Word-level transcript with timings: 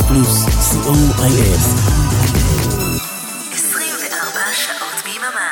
רדיו 0.00 0.08
פלוס, 0.08 0.44
co.il. 0.72 1.60
24 3.54 4.40
שעות 4.52 5.02
ביממה. 5.04 5.50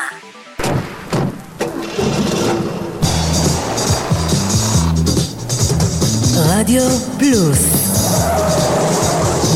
רדיו 6.37 6.83
פלוס 7.19 7.59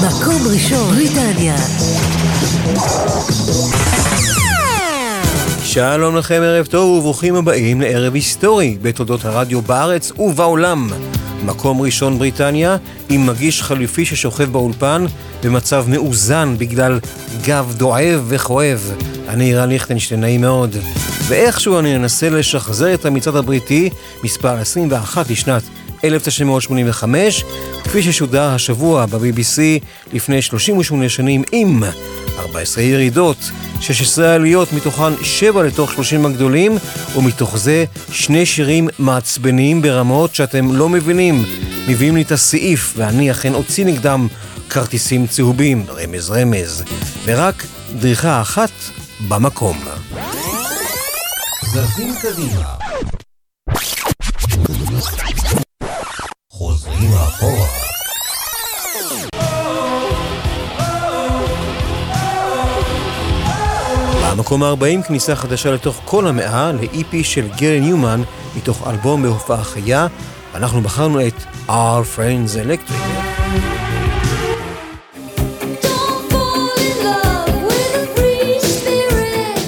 מקום 0.06 0.42
ראשון 0.52 0.94
בריטניה 0.94 1.56
שלום 5.64 6.16
לכם, 6.16 6.40
ערב 6.42 6.66
טוב 6.66 6.98
וברוכים 6.98 7.36
הבאים 7.36 7.80
לערב 7.80 8.14
היסטורי 8.14 8.76
בתולדות 8.82 9.24
הרדיו 9.24 9.62
בארץ 9.62 10.12
ובעולם. 10.18 10.88
מקום 11.44 11.80
ראשון 11.80 12.18
בריטניה 12.18 12.76
עם 13.08 13.26
מגיש 13.26 13.62
חליפי 13.62 14.04
ששוכב 14.04 14.44
באולפן 14.44 15.04
במצב 15.44 15.84
מאוזן 15.88 16.54
בגלל 16.58 17.00
גב 17.44 17.74
דואב 17.76 18.24
וכואב. 18.28 18.92
אני 19.28 19.54
רן 19.54 19.68
ליכטנשטיין, 19.68 20.20
נעים 20.20 20.40
מאוד. 20.40 20.76
ואיכשהו 21.28 21.78
אני 21.78 21.96
אנסה 21.96 22.30
לשחזר 22.30 22.94
את 22.94 23.04
המצעד 23.04 23.36
הבריטי, 23.36 23.90
מספר 24.24 24.56
21 24.56 25.30
לשנת 25.30 25.62
1985, 26.04 27.44
כפי 27.84 28.02
ששודר 28.02 28.42
השבוע 28.42 29.06
ב-BBC 29.06 29.84
לפני 30.12 30.42
38 30.42 31.08
שנים 31.08 31.42
עם 31.52 31.82
14 32.38 32.84
ירידות, 32.84 33.36
16 33.80 34.34
עליות, 34.34 34.72
מתוכן 34.72 35.22
7 35.22 35.62
לתוך 35.62 35.92
30 35.92 36.26
הגדולים, 36.26 36.78
ומתוך 37.16 37.56
זה 37.56 37.84
שני 38.12 38.46
שירים 38.46 38.88
מעצבניים 38.98 39.82
ברמות 39.82 40.34
שאתם 40.34 40.74
לא 40.74 40.88
מבינים. 40.88 41.44
מביאים 41.88 42.16
לי 42.16 42.22
את 42.22 42.32
הסעיף, 42.32 42.94
ואני 42.96 43.30
אכן 43.30 43.54
אוציא 43.54 43.84
נגדם 43.84 44.26
כרטיסים 44.70 45.26
צהובים, 45.26 45.84
רמז 45.88 46.30
רמז, 46.30 46.84
ורק 47.24 47.64
דריכה 47.98 48.40
אחת 48.40 48.70
במקום. 49.28 49.78
זזים 51.72 52.14
קדימה. 52.22 52.74
חוזרים 57.02 57.14
אחורה. 57.14 57.66
במקום 64.32 64.62
ה-40 64.62 65.02
כניסה 65.06 65.36
חדשה 65.36 65.70
לתוך 65.70 66.00
כל 66.04 66.26
המאה 66.26 66.72
ל-EP 66.72 67.16
של 67.22 67.48
גרי 67.56 67.80
ניומן 67.80 68.22
מתוך 68.56 68.88
אלבום 68.88 69.22
בהופעה 69.22 69.64
חיה. 69.64 70.06
אנחנו 70.54 70.80
בחרנו 70.80 71.26
את 71.26 71.34
Our 71.68 72.16
Friends 72.16 72.66
Electric. 72.66 72.92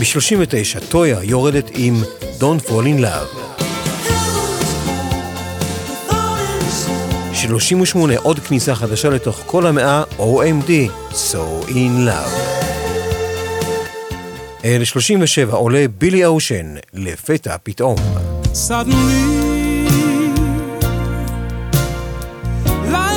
ב-39 0.00 0.84
טויה 0.88 1.18
יורדת 1.22 1.70
עם 1.74 1.94
Don't 2.40 2.68
Fall 2.68 2.84
in 2.84 3.00
Love. 3.00 3.53
38 7.46 8.16
עוד 8.16 8.38
כניסה 8.38 8.74
חדשה 8.74 9.08
לתוך 9.08 9.42
כל 9.46 9.66
המאה 9.66 10.02
OMD, 10.18 10.70
So 11.12 11.68
in 11.68 12.08
Love. 12.08 12.64
אל 14.64 14.84
37 14.84 15.56
עולה 15.56 15.86
בילי 15.98 16.24
אושן, 16.24 16.74
לפתע 16.94 17.56
פתאום. 17.62 17.96
Suddenly, 18.52 19.44
love. 22.92 23.14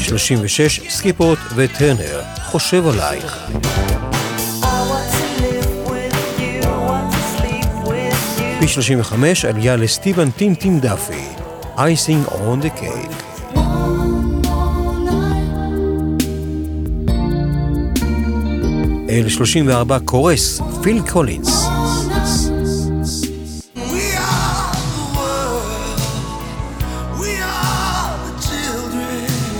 36 0.00 0.80
סקיפות 0.88 1.38
וטרנר, 1.56 2.22
חושב 2.44 2.86
עלייך. 2.86 3.50
ב-35 8.64 9.48
עלייה 9.48 9.76
לסטיבן 9.76 10.30
טינטין 10.30 10.80
דאפי, 10.80 11.22
Icing 11.76 12.30
on 12.30 12.64
the 12.64 12.80
Cake. 12.80 13.24
אל 19.08 19.28
34 19.28 19.98
קורס, 19.98 20.60
פיל 20.82 21.02
קולינס. 21.10 21.66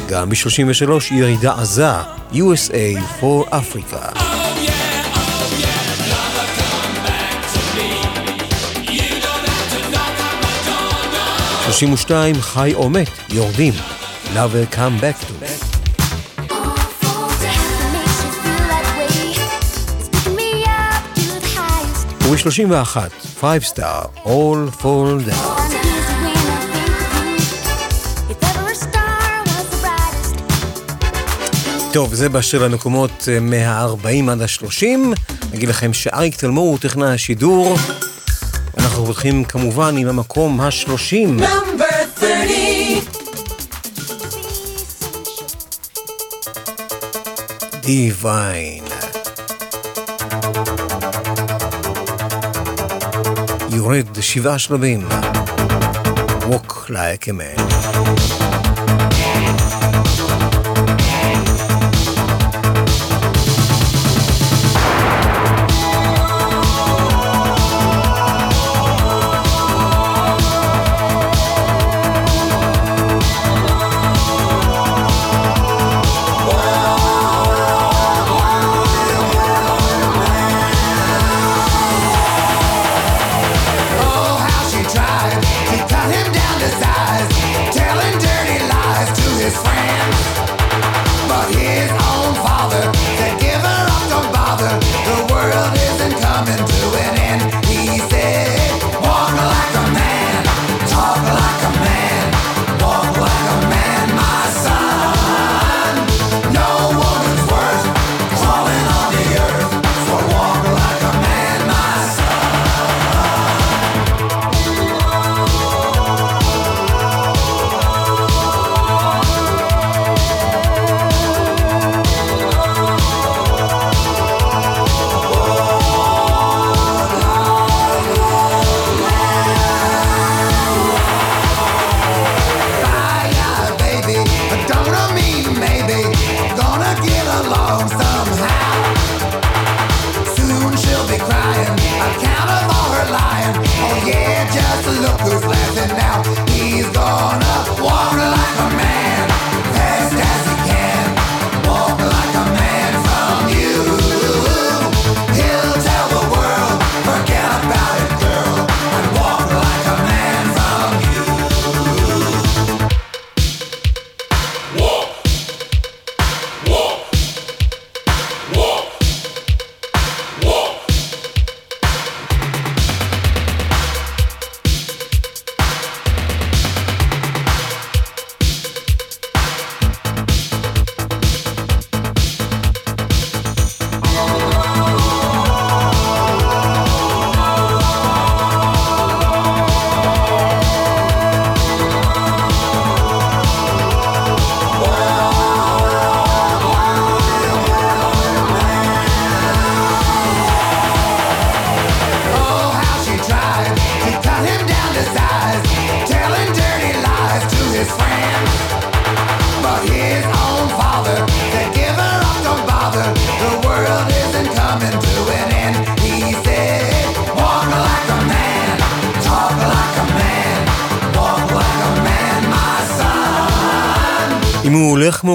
גם 0.08 0.28
ב-33 0.28 1.14
ירידה 1.14 1.52
עזה, 1.60 1.90
USA 2.32 3.20
for 3.20 3.50
Africa. 3.50 4.23
32 11.84 12.42
חי 12.42 12.74
או 12.74 12.90
מת, 12.90 13.08
יורדים. 13.28 13.72
Lover 14.34 14.74
come 14.74 15.00
back 15.00 15.24
to 15.24 15.32
me. 15.40 15.74
וב-31, 22.22 22.96
5 23.40 23.70
star, 23.70 24.06
all 24.24 24.82
fall 24.82 25.28
down. 25.28 25.60
טוב, 31.92 32.14
זה 32.14 32.28
באשר 32.28 32.62
למקומות 32.62 33.28
אה, 33.28 33.40
מה-40 33.40 34.30
עד 34.30 34.42
ה-30. 34.42 34.86
נגיד 35.52 35.68
לכם 35.68 35.92
שאריק 35.92 36.36
תלמור 36.36 36.68
הוא 36.68 36.78
טכנאי 36.78 37.08
השידור. 37.08 37.76
אנחנו 38.78 39.04
הולכים 39.04 39.44
כמובן 39.44 39.96
עם 39.96 40.08
המקום 40.08 40.60
ה-30. 40.60 41.42
דיוויין. 47.84 48.84
יורד 53.70 54.20
שבעה 54.20 54.58
שלבים. 54.58 55.08
Walk 56.40 56.90
like 56.90 57.28
a 57.28 57.32
man. 57.32 57.73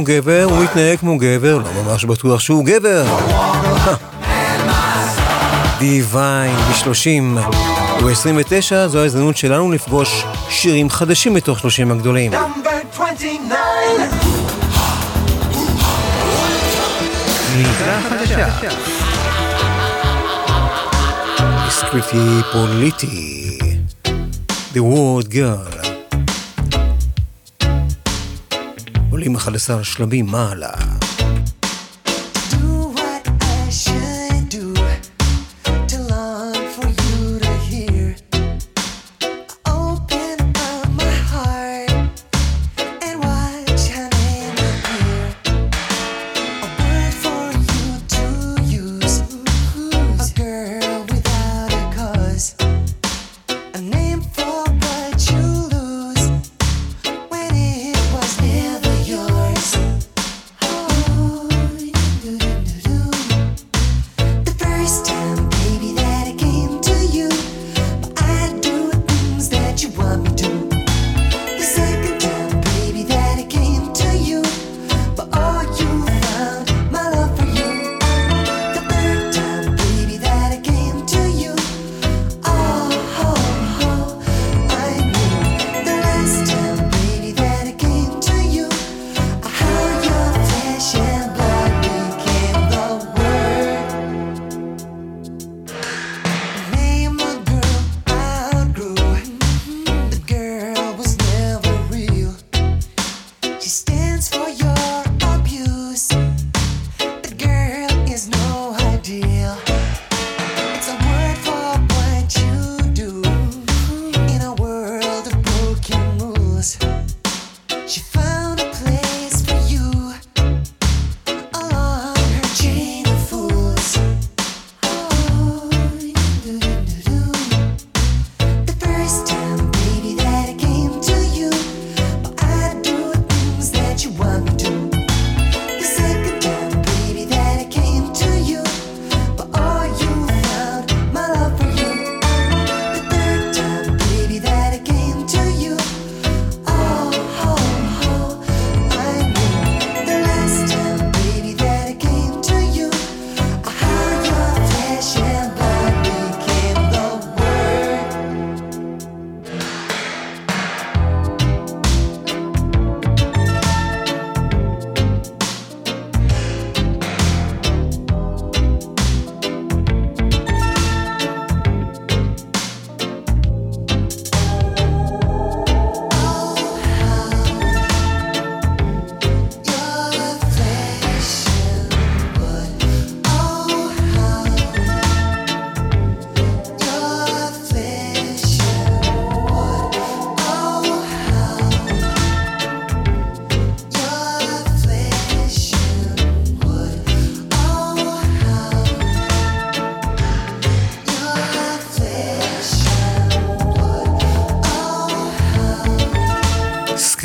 גבר, 0.09 0.44
הוא 0.44 0.63
התנהג 0.63 1.00
כמו 1.00 1.17
גבר, 1.17 1.57
לא 1.57 1.83
ממש 1.83 2.06
בטוח 2.06 2.39
שהוא 2.39 2.65
גבר. 2.65 3.06
דיוויין 5.79 6.56
ב-30 6.56 7.39
וב-29 8.03 8.88
זו 8.88 9.00
ההזדמנות 9.00 9.38
שלנו 9.38 9.71
לפגוש 9.71 10.25
שירים 10.50 10.89
חדשים 10.89 11.33
מתוך 11.33 11.59
30 11.59 11.91
הגדולים. 11.91 12.31
דיסקריטי 21.65 22.41
פוליטי 22.51 23.57
The 24.73 24.79
word 24.79 25.33
Girl. 25.33 25.78
11 29.49 29.83
שלמים 29.83 30.25
מעלה. 30.25 30.98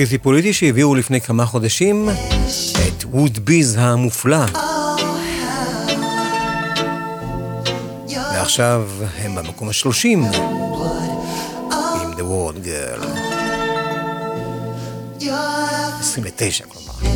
ספציפי 0.05 0.23
פוליטי 0.23 0.53
שהביאו 0.53 0.95
לפני 0.95 1.21
כמה 1.21 1.47
חודשים 1.47 2.09
את 2.89 3.05
ווד 3.05 3.39
ביז 3.39 3.77
המופלא. 3.79 4.45
ועכשיו 8.35 8.89
הם 9.19 9.35
במקום 9.35 9.69
השלושים 9.69 10.25
עם 10.25 12.13
The 12.13 12.23
World 12.23 12.67
Girl. 12.67 13.07
29 16.01 16.65
כלומר. 16.65 17.15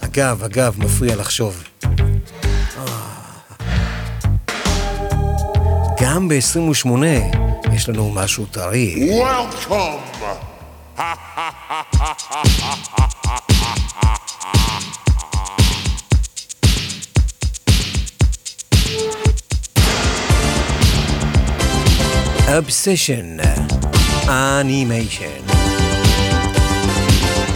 אגב, 0.00 0.44
אגב, 0.44 0.74
מפריע 0.78 1.16
לחשוב. 1.16 1.64
גם 6.00 6.28
ב-28 6.28 6.88
יש 7.72 7.88
לנו 7.88 8.10
משהו 8.10 8.46
טרי. 8.46 9.10
Welcome 9.22 10.13
session, 22.84 23.36
animation. 24.28 25.24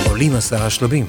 עולים 0.07 0.37
עשרה 0.37 0.71
שלבים. 0.71 1.07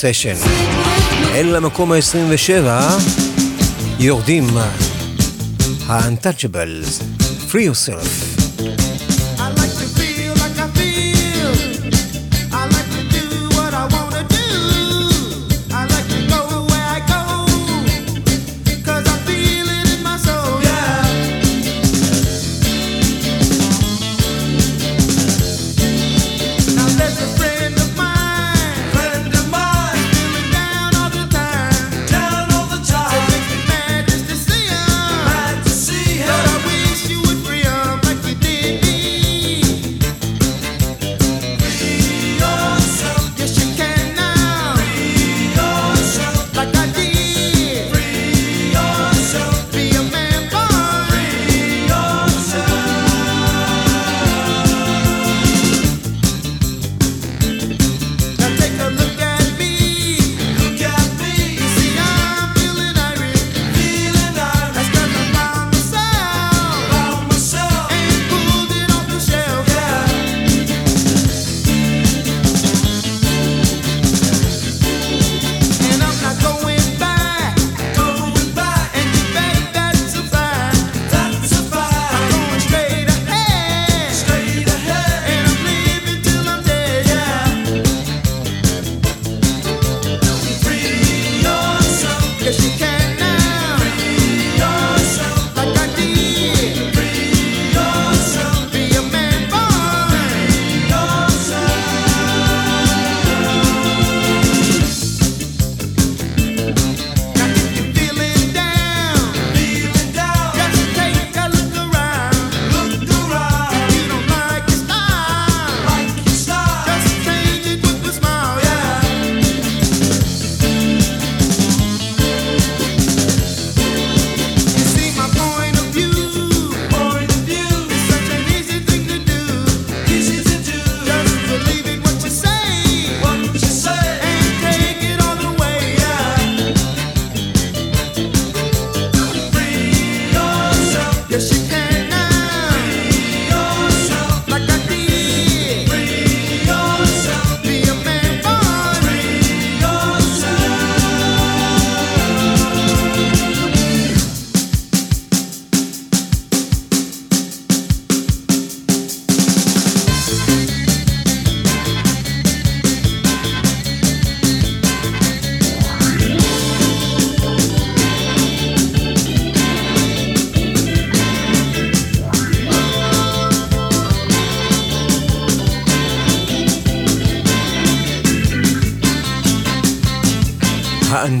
סשן. 0.00 0.34
אל 1.34 1.56
המקום 1.56 1.92
ה-27 1.92 2.68
יורדים 3.98 4.46
ה-Untouchables, 5.86 7.02
Free 7.50 7.66
Yourself. 7.68 8.29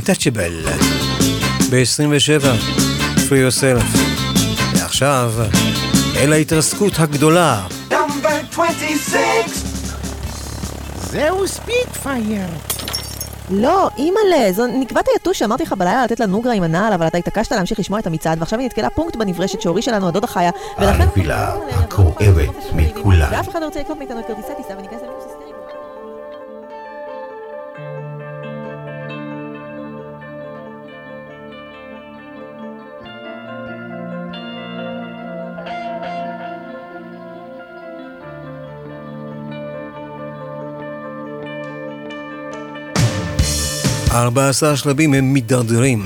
Untouchable 0.00 0.68
ב-27, 1.70 2.46
פרי 3.28 3.38
יוסלף 3.38 3.82
ועכשיו, 4.74 5.32
אל 6.16 6.32
ההתרסקות 6.32 6.92
הגדולה. 6.98 7.66
זהו 11.10 11.48
ספיטפייר. 11.48 12.46
לא, 13.50 13.90
אימא'לה, 13.98 14.52
זו 14.52 14.66
נקבת 14.66 15.04
היתוש 15.12 15.38
שאמרתי 15.38 15.62
לך 15.62 15.72
בלילה 15.72 16.04
לתת 16.04 16.20
לנוגרה 16.20 16.52
עם 16.52 16.62
הנעל, 16.62 16.92
אבל 16.92 17.06
אתה 17.06 17.18
התעקשת 17.18 17.52
להמשיך 17.52 17.78
לשמוע 17.78 17.98
את 17.98 18.06
המצעד, 18.06 18.40
ועכשיו 18.40 18.58
היא 18.58 18.66
נתקלה 18.66 18.90
פונקט 18.90 19.16
בנברשת 19.16 19.60
שהורי 19.60 19.82
שלנו, 19.82 20.08
הדודה 20.08 20.26
חיה, 20.26 20.50
ולכן... 20.78 21.02
הנפילה 21.02 21.56
הכואבת 21.70 22.48
מכולן. 22.72 23.28
ואף 23.30 23.48
אחד 23.48 23.60
לא 23.60 23.66
רוצה 23.66 23.80
לקנות 23.80 23.98
מאיתנו 23.98 24.20
את 24.20 24.26
כרטיסי 24.26 24.52
טיסה 24.56 24.74
וניכנס... 24.78 24.99
כן 24.99 24.99
14 44.20 44.76
שלבים 44.76 45.14
הם 45.14 45.32
מידרדרים, 45.32 46.02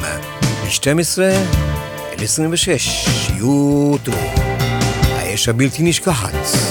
מ-12 0.64 1.20
אל 2.18 2.24
26, 2.24 3.09
יוטו, 3.37 4.12
האש 5.12 5.48
הבלתי 5.48 5.83
נשכחת. 5.83 6.63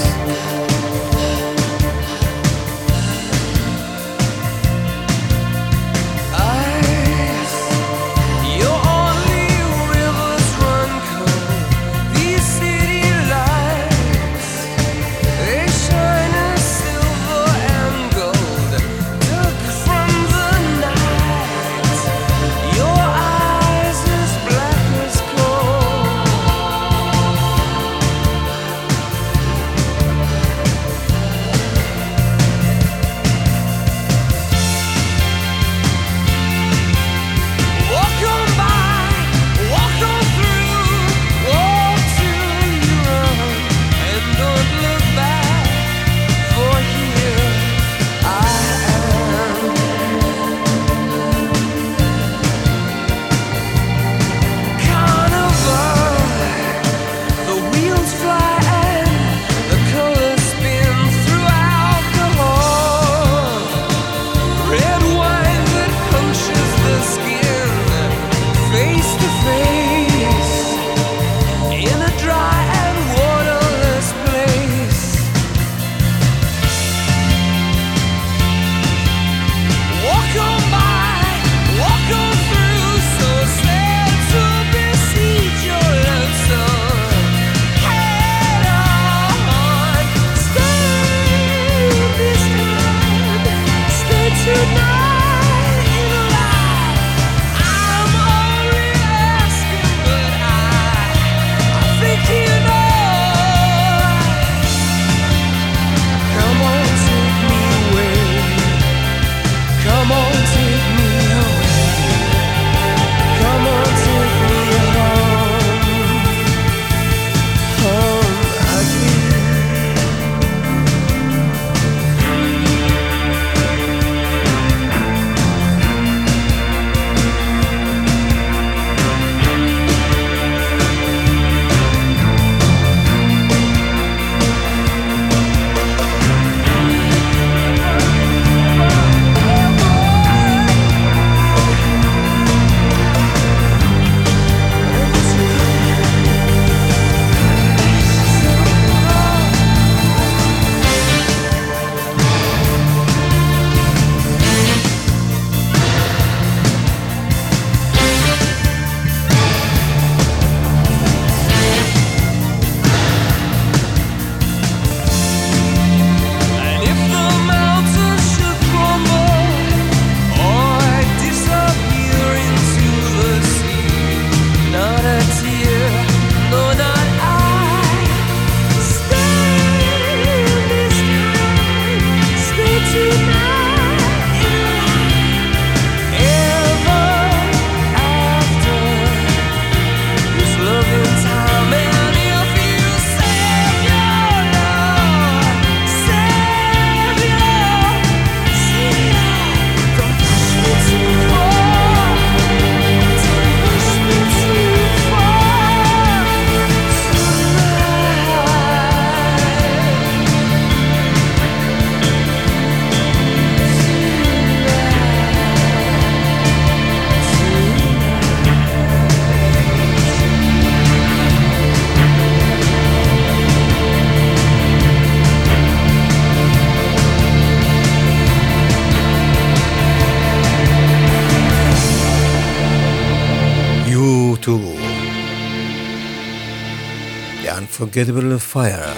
Unforgettable 237.94 238.40
Fire 238.40 238.96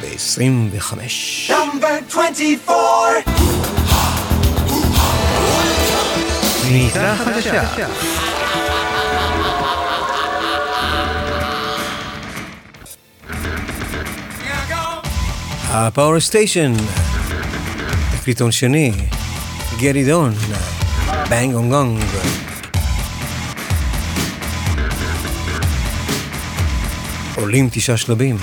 ב-25. 0.00 0.94
Number 1.50 2.00
24. 2.08 3.20
כניסה 6.62 7.16
חדשה. 7.16 7.68
הפאוור 15.68 16.20
סטיישן, 16.20 16.72
תקליטון 18.20 18.52
שני, 18.52 18.92
Get 19.78 19.80
it 19.80 20.08
on, 20.08 20.54
בנג 21.30 21.54
און 21.54 21.68
גונג. 21.68 22.02
עולים 27.40 27.68
תשעה 27.72 27.96
שלבים. 27.96 28.36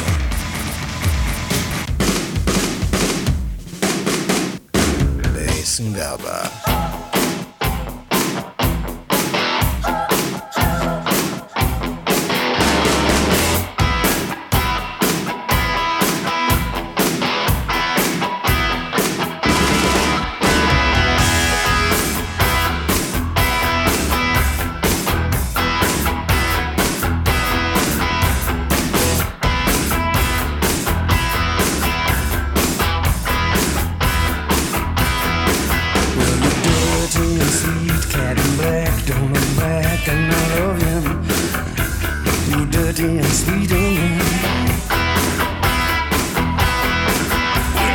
Saturday 42.97 43.19
in 43.19 43.23
Sweden. 43.25 43.95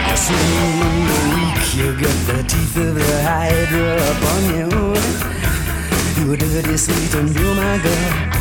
Yes, 0.07 0.31
in 0.31 0.37
the 0.79 1.21
week 1.35 1.67
you 1.77 1.88
got 2.01 2.19
the 2.29 2.38
teeth 2.47 2.77
of 2.77 2.95
the 2.95 3.23
hydra 3.23 3.97
upon 4.12 4.43
you. 4.55 4.69
You're 6.25 6.37
dirty, 6.37 6.77
sweet, 6.77 7.15
and 7.15 7.35
you, 7.35 7.55
my 7.55 7.79
girl. 7.83 8.32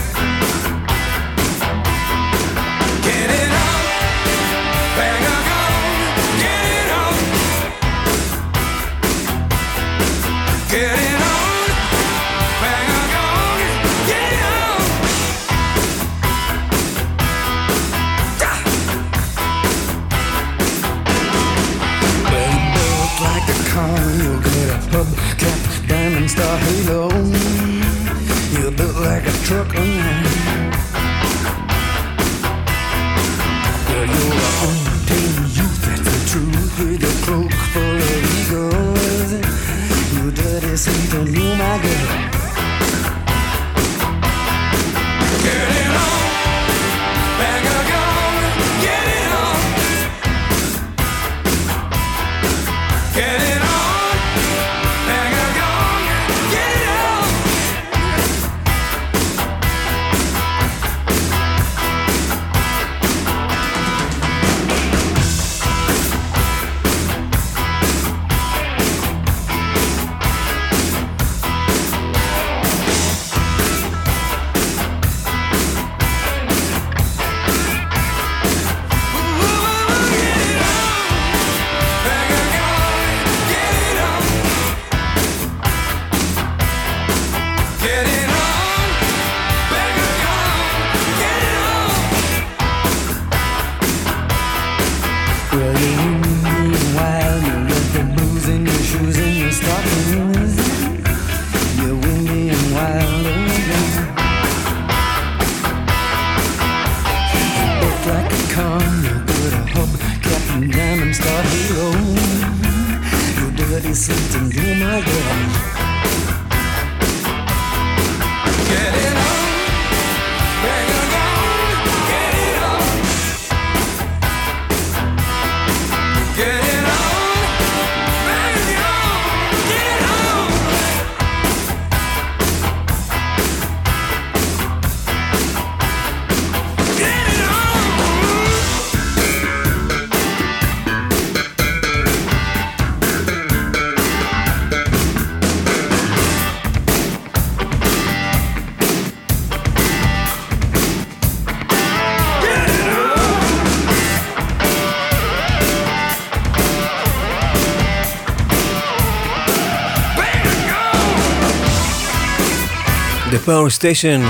Power 163.46 163.80
Station, 163.80 164.22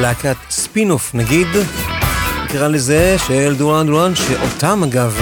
להקת 0.00 0.36
ספינוף 0.50 1.14
נגיד, 1.14 1.46
נקרא 2.44 2.68
לזה 2.68 3.16
של 3.26 3.54
דורן 3.58 3.86
דורן, 3.86 4.14
שאותם 4.14 4.82
אגב 4.82 5.20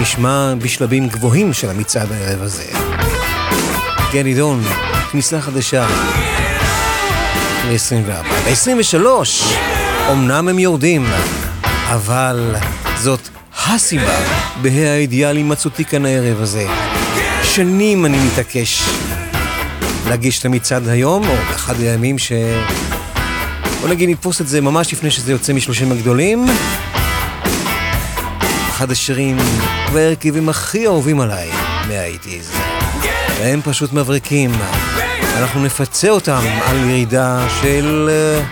נשמע 0.00 0.54
בשלבים 0.58 1.08
גבוהים 1.08 1.52
של 1.52 1.70
המצעד 1.70 2.12
הערב 2.12 2.42
הזה. 2.42 2.64
גדי 4.12 4.34
דון, 4.34 4.62
כניסה 5.12 5.40
חדשה 5.40 5.86
ל-24. 7.68 8.22
ב-23, 8.22 9.06
אמנם 10.12 10.48
הם 10.48 10.58
יורדים, 10.58 11.06
אבל 11.86 12.54
זאת 12.96 13.28
הסיבה 13.66 14.18
בה"א 14.62 14.86
האידיאל 14.86 15.36
הימצאותי 15.36 15.84
כאן 15.84 16.06
הערב 16.06 16.40
הזה. 16.40 16.66
שנים 17.42 18.06
אני 18.06 18.18
מתעקש 18.26 18.82
להגיש 20.08 20.40
את 20.40 20.44
המצעד 20.44 20.88
היום, 20.88 21.28
או 21.28 21.36
באחד 21.36 21.80
הימים 21.80 22.18
ש... 22.18 22.32
בוא 23.86 23.94
נגיד 23.94 24.10
נתפוס 24.10 24.40
את 24.40 24.48
זה 24.48 24.60
ממש 24.60 24.92
לפני 24.92 25.10
שזה 25.10 25.32
יוצא 25.32 25.52
משלושים 25.52 25.92
הגדולים. 25.92 26.46
אחד 28.68 28.90
השירים 28.90 29.36
וההרכבים 29.92 30.48
הכי 30.48 30.86
אהובים 30.86 31.20
עליי 31.20 31.48
מהאיטיז. 31.88 32.50
והם 33.40 33.60
פשוט 33.64 33.92
מבריקים. 33.92 34.50
אנחנו 35.38 35.64
נפצה 35.64 36.08
אותם 36.08 36.40
על 36.66 36.76
ירידה 36.76 37.46
של 37.62 38.10
אה, 38.10 38.44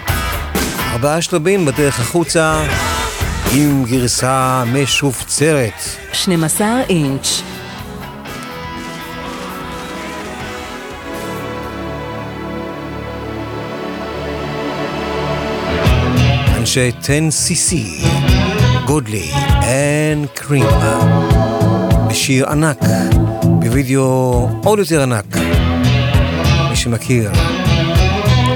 ארבעה 0.92 1.22
שלבים 1.22 1.64
בדרך 1.64 2.00
החוצה. 2.00 2.64
עם 3.52 3.84
גרסה 3.84 4.64
משופצרת. 4.72 5.82
12 6.12 6.80
אינץ'. 6.88 7.42
10cc, 16.74 17.76
גודלי 18.86 19.30
and 19.62 20.28
קרים, 20.34 21.00
בשיר 22.08 22.50
ענק, 22.50 22.78
בווידאו 23.44 24.48
עוד 24.64 24.78
יותר 24.78 25.02
ענק, 25.02 25.36
מי 26.70 26.76
שמכיר, 26.76 27.30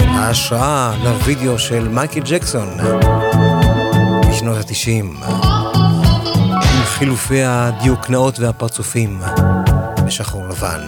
ההשראה 0.00 0.94
לווידאו 1.04 1.59
של 1.59 1.88
מייקל 1.88 2.20
ג'קסון 2.20 2.68
בשנות 4.31 4.57
התשעים, 4.57 5.16
עם 6.52 6.85
חילופי 6.85 7.42
הדיוקנאות 7.44 8.40
והפרצופים 8.40 9.20
בשחור 10.07 10.48
לבן. 10.48 10.81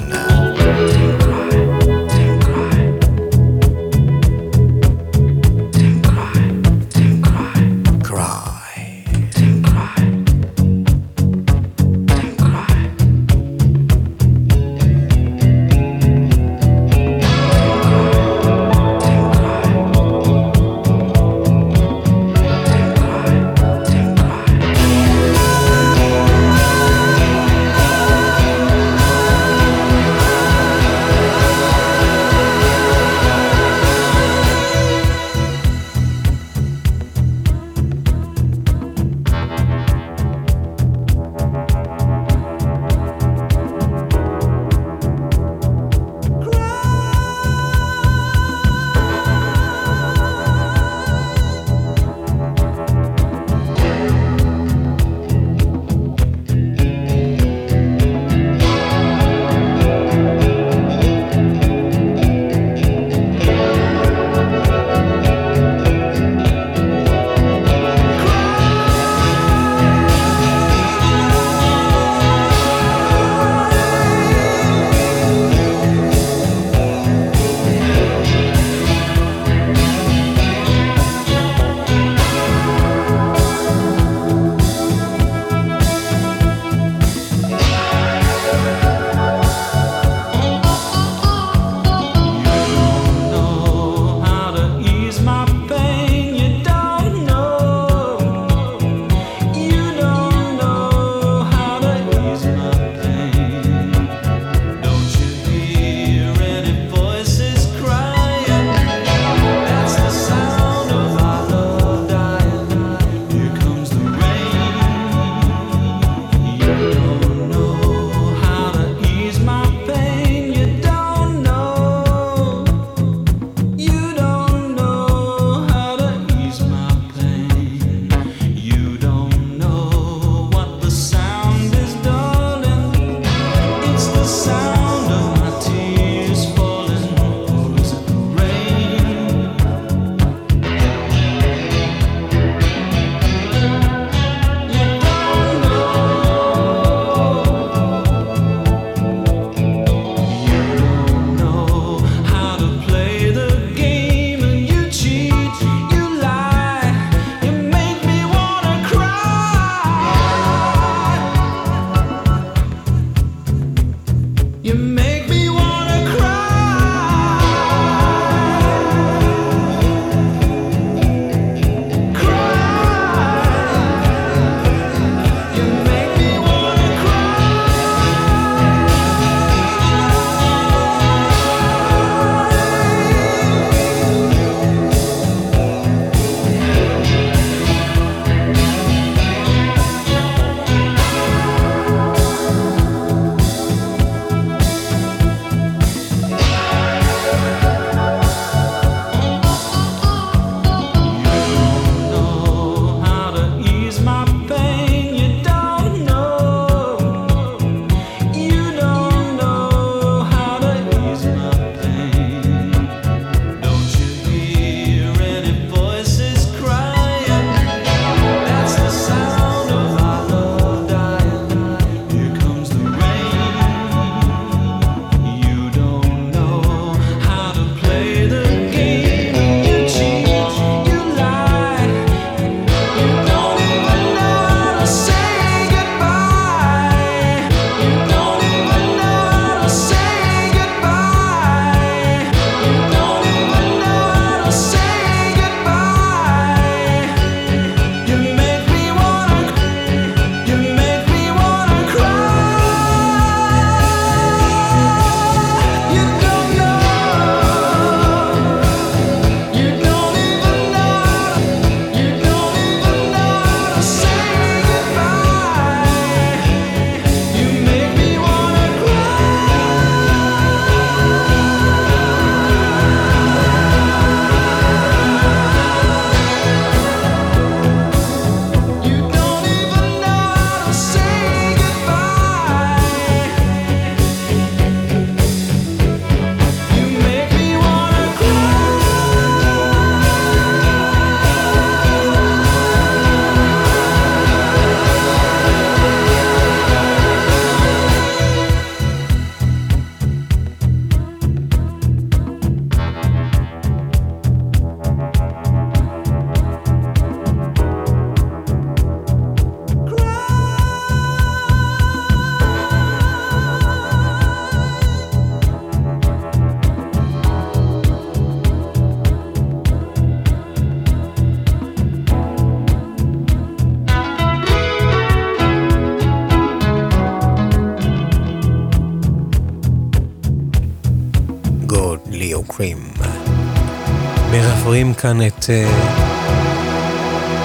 רואים 334.80 334.94
כאן 334.94 335.26
את 335.26 335.50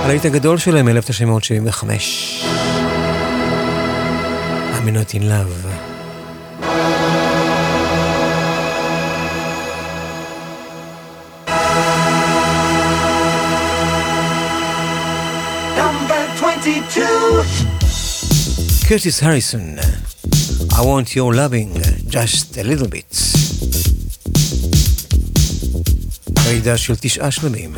הלהיט 0.03 0.25
הגדול 0.25 0.57
שלהם, 0.57 0.85
מ-1975. 0.85 1.83
I'm 4.73 4.89
not 4.89 5.13
in 5.13 5.23
love. 5.29 5.65
Curtis 18.87 19.19
Harrison, 19.19 19.79
I 20.77 20.81
want 20.89 21.15
your 21.15 21.33
loving 21.33 21.71
just 22.07 22.57
a 22.57 22.63
little 22.63 22.87
bit. 22.87 23.24
רעידה 26.45 26.77
של 26.77 26.93
תשעה 26.95 27.31
שלמים. 27.31 27.73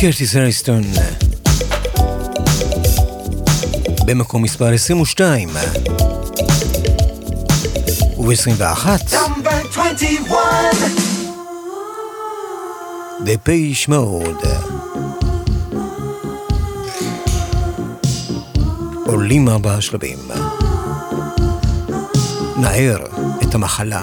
קרטיס 0.00 0.36
אייסטון 0.36 0.82
במקום 4.06 4.42
מספר 4.42 4.72
22 4.72 5.48
וב-21 8.18 8.86
דפייש 13.24 13.88
מוד 13.88 14.36
עולים 19.06 19.48
ארבעה 19.48 19.80
שלבים. 19.80 20.18
נער 22.56 23.06
את 23.42 23.54
המחלה. 23.54 24.02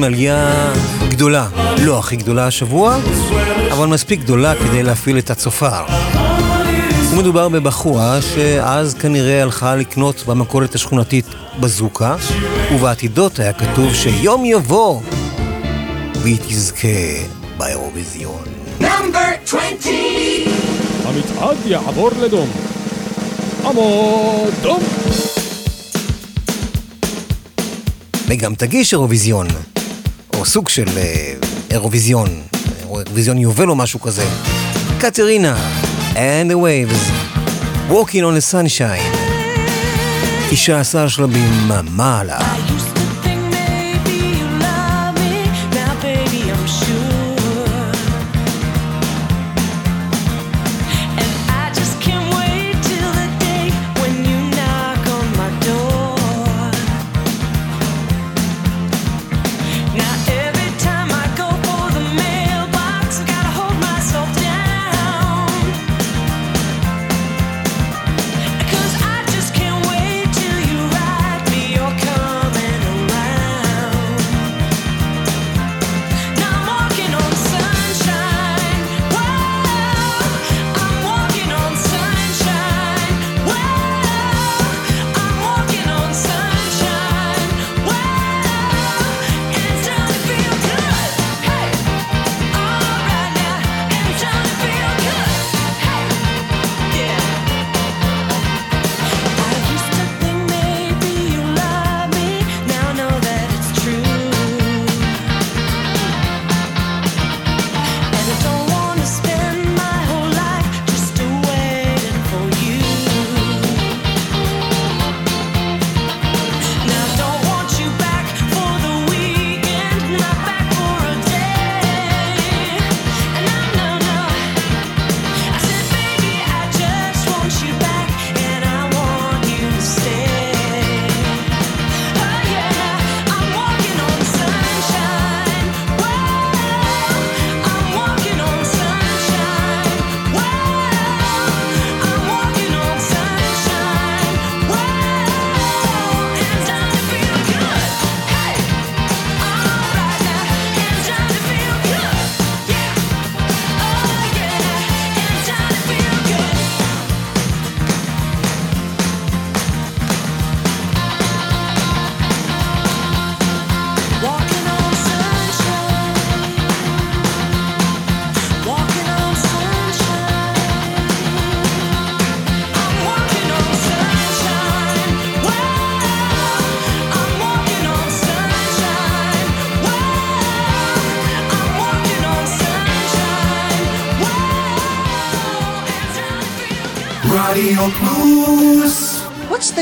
עם 0.00 0.04
עלייה 0.04 0.72
גדולה, 1.08 1.48
לא 1.82 1.98
הכי 1.98 2.16
גדולה 2.16 2.46
השבוע, 2.46 2.98
אבל 3.72 3.86
מספיק 3.86 4.20
גדולה 4.20 4.54
כדי 4.54 4.82
להפעיל 4.82 5.18
את 5.18 5.30
הצופר. 5.30 5.84
מדובר 7.16 7.48
בבחורה 7.48 8.18
שאז 8.22 8.94
כנראה 8.94 9.42
הלכה 9.42 9.76
לקנות 9.76 10.24
במכולת 10.26 10.74
השכונתית 10.74 11.24
בזוקה, 11.60 12.16
ובעתידות 12.74 13.38
היה 13.38 13.52
כתוב 13.52 13.94
שיום 13.94 14.44
יבוא 14.44 15.00
והיא 16.22 16.38
תזכה 16.48 16.88
באירוויזיון. 17.56 18.44
נאמבר 18.80 19.20
20! 19.44 19.76
המצעד 21.04 21.56
יעבור 21.66 22.10
לדום. 22.20 22.50
אמו 23.66 24.46
דום! 24.62 24.82
וגם 28.28 28.54
תגיש 28.54 28.92
אירוויזיון. 28.92 29.46
או 30.40 30.44
סוג 30.44 30.68
של 30.68 30.88
אה, 30.96 31.32
אירוויזיון, 31.70 32.28
אירוויזיון 32.80 33.38
יובל 33.38 33.68
או 33.68 33.76
משהו 33.76 34.00
כזה. 34.00 34.24
קטרינה, 35.00 35.56
and 36.14 36.50
the 36.50 36.56
waves, 36.56 37.10
walking 37.90 38.22
on 38.22 38.34
the 38.38 38.52
sunshine. 38.52 39.16
19 40.50 41.08
שלבים 41.08 41.68
מעלה. 41.90 42.38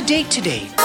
Date 0.09 0.33
today? 0.39 0.83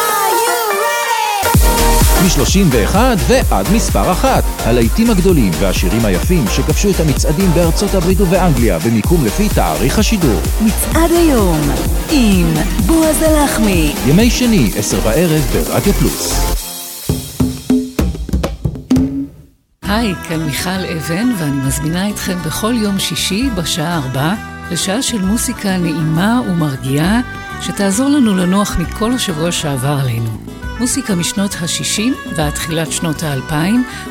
מ-31 2.24 2.98
ועד 3.28 3.66
מספר 3.74 4.12
אחת. 4.12 4.44
הלהיטים 4.60 5.10
הגדולים 5.10 5.52
והשירים 5.60 6.06
היפים 6.06 6.46
שכבשו 6.48 6.90
את 6.90 7.00
המצעדים 7.00 7.52
בארצות 7.54 7.94
הברית 7.94 8.22
ובאנגליה 8.22 8.80
במיקום 8.80 9.26
לפי 9.26 9.50
תאריך 9.50 10.00
השידור. 10.00 10.42
מצעד 10.62 11.12
היום 11.12 11.60
עם 12.12 12.54
בועז 12.86 13.22
הלחמי. 13.22 13.94
ימי 14.08 14.30
שני, 14.30 14.72
עשר 14.78 15.00
בערב 15.00 15.42
ברדיו 15.54 15.94
פלוס. 15.94 16.34
היי, 19.82 20.14
כאן 20.30 20.46
מיכל 20.46 20.70
אבן, 20.98 21.32
ואני 21.38 21.68
מזמינה 21.68 22.10
אתכם 22.10 22.38
בכל 22.46 22.74
יום 22.78 23.00
שישי 23.00 23.50
בשעה 23.56 23.98
ארבע 23.98 24.34
לשעה 24.72 25.02
של 25.02 25.22
מוסיקה 25.22 25.78
נעימה 25.78 26.42
ומרגיעה, 26.50 27.22
שתעזור 27.64 28.10
לנו 28.10 28.38
לנוח 28.38 28.78
מכל 28.80 29.12
השבוע 29.12 29.52
שעבר 29.52 29.98
עלינו. 30.02 30.30
מוסיקה 30.80 31.16
משנות 31.16 31.56
ה-60 31.62 32.36
ועד 32.36 32.54
תחילת 32.54 32.92
שנות 32.92 33.24
ה-2000, 33.24 33.54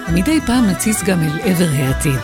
ומדי 0.08 0.40
פעם 0.46 0.66
נציץ 0.66 1.02
גם 1.02 1.22
אל 1.22 1.40
עבר 1.42 1.68
העתיד. 1.72 2.20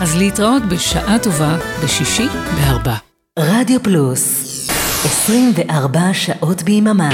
אז 0.00 0.16
להתראות 0.16 0.62
בשעה 0.62 1.18
טובה 1.18 1.56
בשישי 1.84 2.26
בארבע. 2.54 2.94
רדיו 3.38 3.82
פלוס 3.82 4.20
24 5.04 6.00
שעות 6.12 6.62
ביממה. 6.62 7.10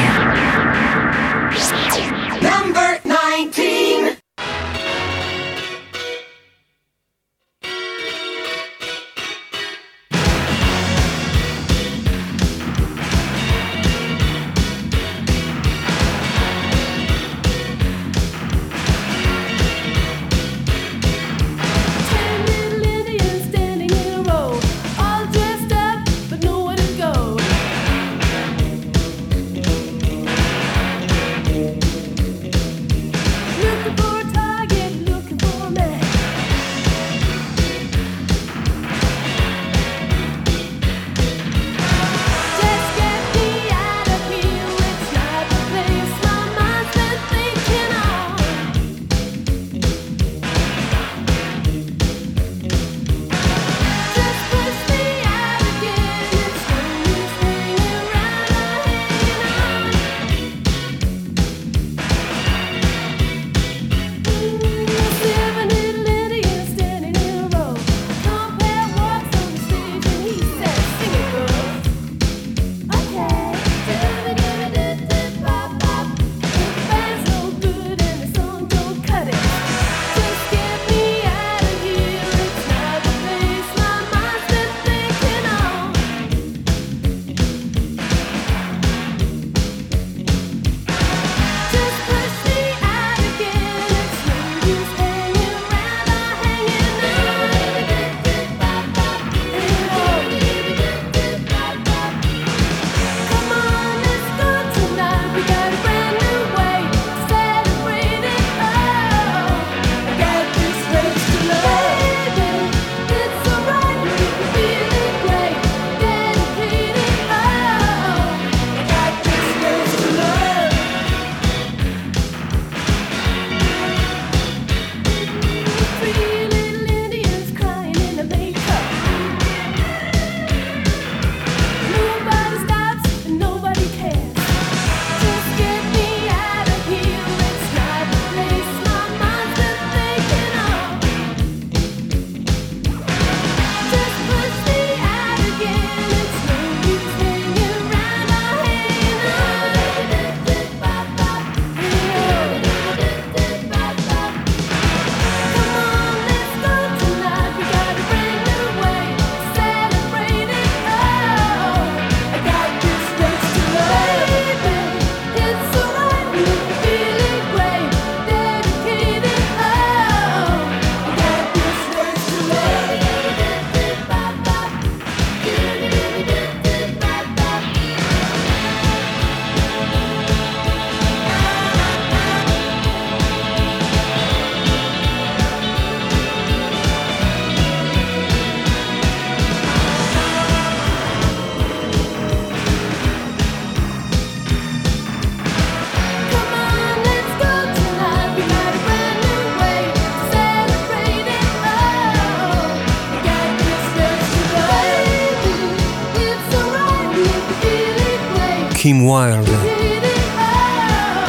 קים 208.90 209.06
ויילד. 209.06 209.48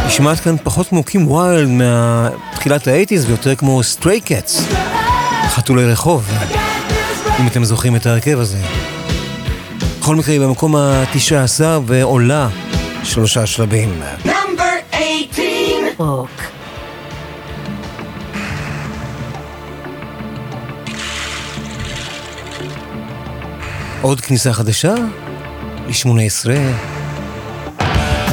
נשמעת 0.06 0.40
כאן 0.40 0.56
פחות 0.64 0.88
כמו 0.88 1.04
קים 1.04 1.32
ויילד 1.32 1.70
מתחילת 1.70 2.88
האייטיז 2.88 3.26
ויותר 3.26 3.56
כמו 3.56 3.84
סטריי 3.84 4.22
קאטס. 4.22 4.68
חתולי 5.48 5.86
רחוב, 5.86 6.32
אם 7.40 7.48
אתם 7.48 7.64
זוכרים 7.64 7.96
את 7.96 8.06
ההרכב 8.06 8.40
הזה. 8.40 8.58
בכל 10.00 10.16
מקרה 10.16 10.34
היא 10.34 10.42
במקום 10.42 10.76
התשע 10.76 11.44
עשר 11.44 11.82
ועולה 11.86 12.50
שלושה 13.04 13.46
שלבים. 13.46 14.02
Number 14.26 14.96
18 14.96 15.46
רוק. 15.98 16.30
עוד 24.02 24.22
כניסה 24.22 24.54
חדשה? 24.54 24.94
ל-18. 25.88 27.01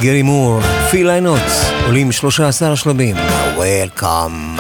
גרי 0.01 0.23
מור, 0.23 0.61
פיל 0.91 1.07
ליינוטס, 1.07 1.71
עולים 1.87 2.13
13 2.13 2.77
שלבים. 2.77 3.17
Welcome. 3.57 4.57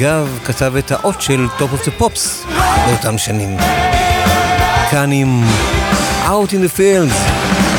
אגב, 0.00 0.38
כתב 0.44 0.76
את 0.76 0.92
האות 0.92 1.22
של 1.22 1.46
Top 1.58 1.62
of 1.62 1.86
the 1.86 2.02
Pops 2.02 2.50
באותם 2.86 3.18
שנים. 3.18 3.56
כאן 4.90 5.12
עם 5.12 5.44
Out 6.24 6.50
in 6.50 6.60
the 6.64 6.78
Fields. 6.78 7.69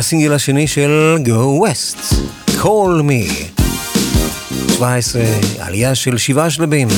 הסינגל 0.00 0.32
השני 0.32 0.66
של 0.66 1.18
Go 1.24 1.64
West, 1.64 2.14
Call 2.62 3.02
Me. 3.02 3.60
17, 4.72 5.22
עלייה 5.58 5.94
של 5.94 6.18
שבעה 6.18 6.50
שלבים. 6.50 6.88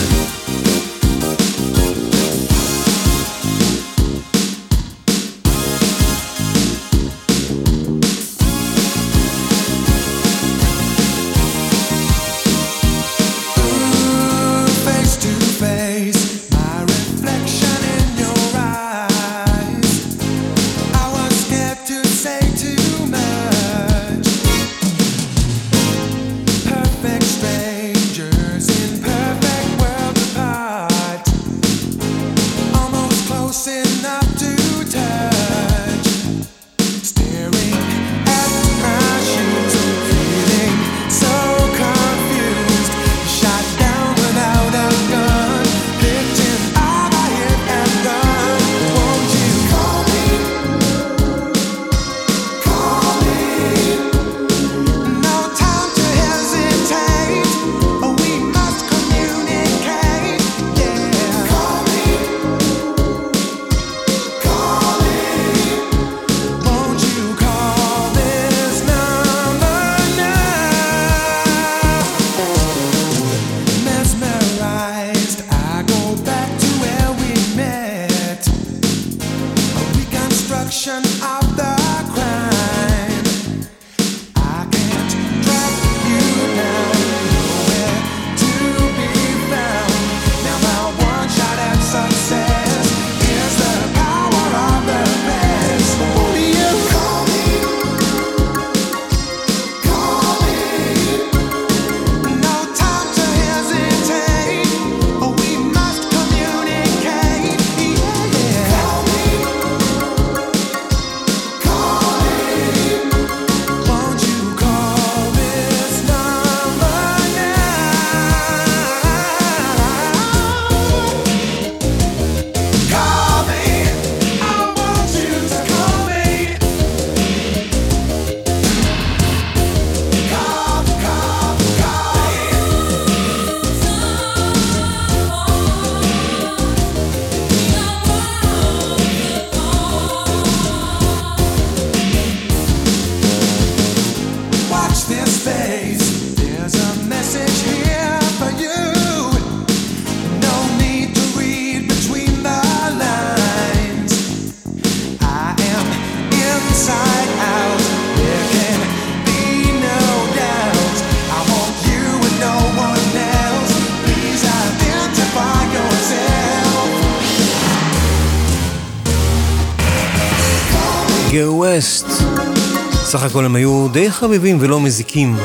הכל 173.33 173.45
הם 173.45 173.57
היו 173.57 173.89
די 173.93 174.11
חביבים 174.11 174.59
ולא 174.61 174.80
מזיקים, 174.80 175.37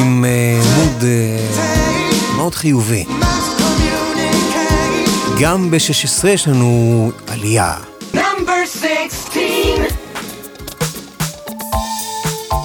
עם 0.00 0.24
uh, 0.24 0.66
מוד 0.76 1.02
uh, 1.02 2.36
מאוד 2.36 2.54
חיובי. 2.54 3.04
גם 5.40 5.70
ב-16 5.70 6.28
יש 6.28 6.48
לנו 6.48 7.10
עלייה. 7.26 7.74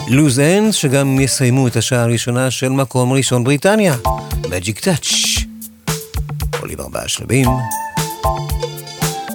לוז 0.08 0.40
אנדס, 0.40 0.76
שגם 0.76 1.20
יסיימו 1.20 1.68
את 1.68 1.76
השעה 1.76 2.04
הראשונה 2.04 2.52
של 2.52 2.70
מקום 2.70 3.14
ראשון 3.14 3.44
בריטניה, 3.44 3.96
מג'יק 4.50 4.80
טאץ'. 4.80 5.14
עולים 6.60 6.80
ארבעה 6.80 7.08
שלבים. 7.08 7.48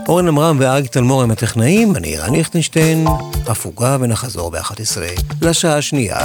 אורן 0.08 0.28
עמרם 0.28 0.56
ואריק 0.60 0.86
תלמור 0.86 1.22
הם 1.22 1.30
הטכנאים, 1.30 1.96
אני 1.96 2.16
רן 2.16 2.34
ליכטנשטיין. 2.34 3.06
הפוגה 3.50 3.96
ונחזור 4.00 4.50
ב-11 4.50 4.72
לשעה 5.42 5.76
השנייה. 5.76 6.18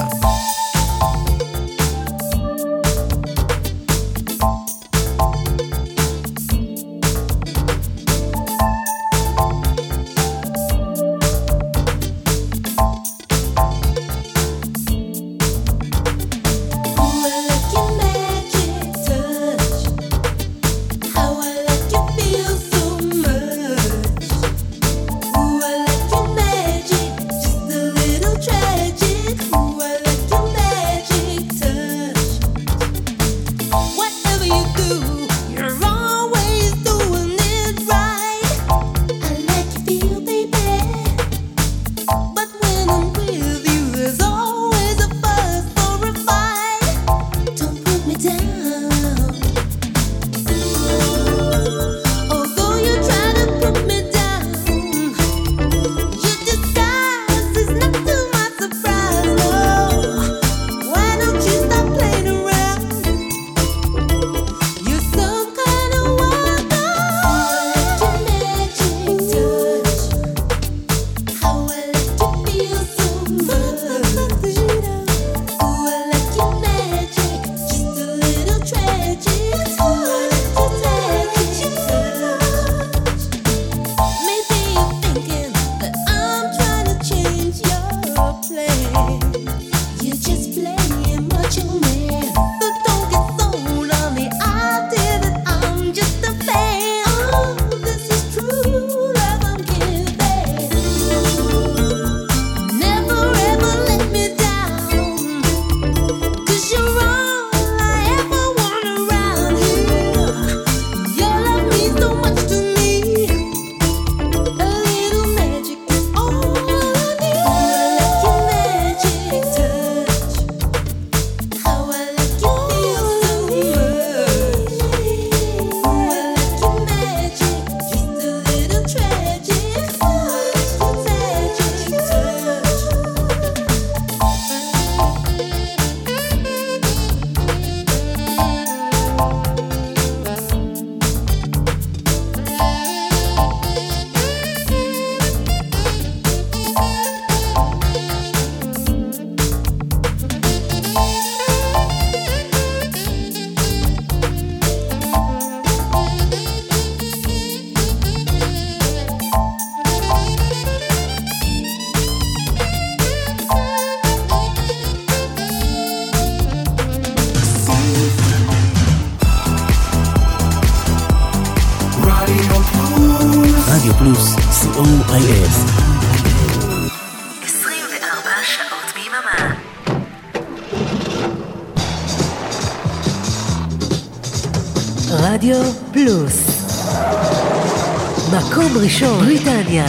ראשון, 188.83 189.25
בריטניה. 189.25 189.85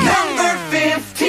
Number 0.00 0.52
15. 0.70 1.28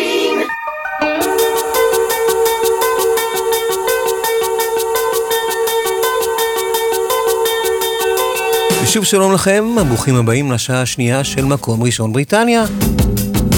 ושוב 8.84 9.06
שלום 9.06 9.34
לכם, 9.34 9.76
ברוכים 9.88 10.16
הבאים 10.16 10.52
לשעה 10.52 10.82
השנייה 10.82 11.24
של 11.24 11.46
מקום 11.46 11.84
ראשון 11.84 12.14
בריטניה. 12.14 12.64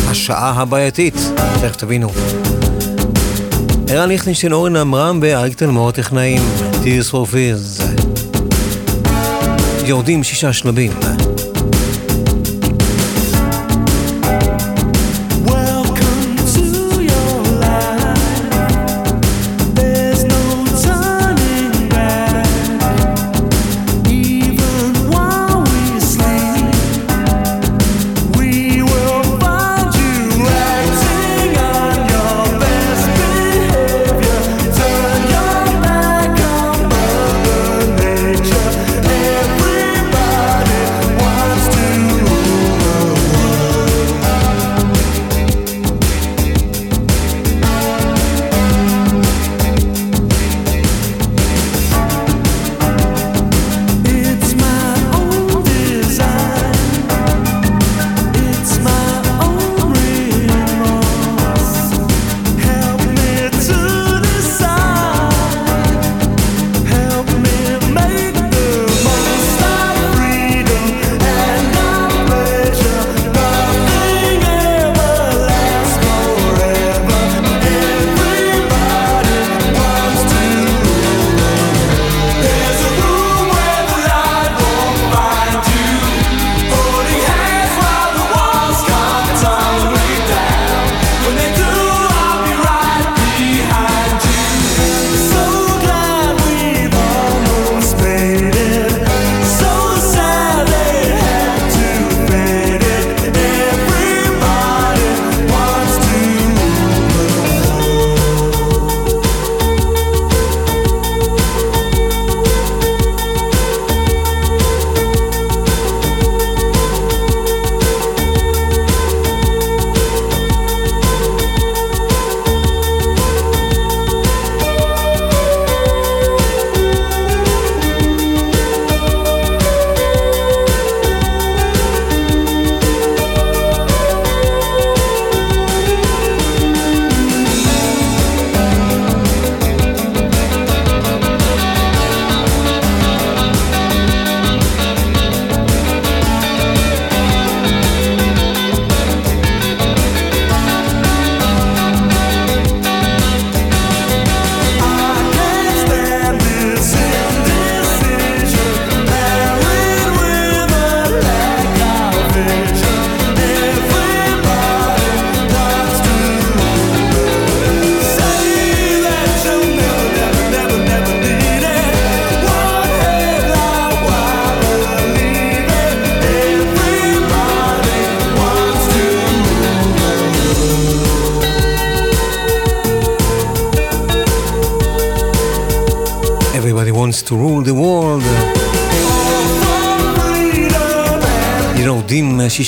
השעה 0.07 0.61
הבעייתית, 0.61 1.15
תכף 1.61 1.75
תבינו. 1.75 2.09
ערן 3.89 4.09
ליכטנשטיין, 4.09 4.53
אורן 4.53 4.75
עמרם 4.75 5.19
ואריק 5.21 5.55
תלמור 5.55 5.89
הטכנאים, 5.89 6.41
Tears 6.83 7.11
for 7.11 7.33
Fears. 7.33 8.00
יורדים 9.85 10.23
שישה 10.23 10.53
שלבים. 10.53 10.91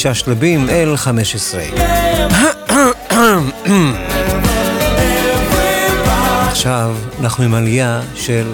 שישה 0.03 0.13
שלבים 0.13 0.69
אל 0.69 0.97
15. 0.97 1.63
עכשיו 6.47 6.95
אנחנו 7.19 7.43
עם 7.43 7.53
עלייה 7.53 8.01
של 8.15 8.47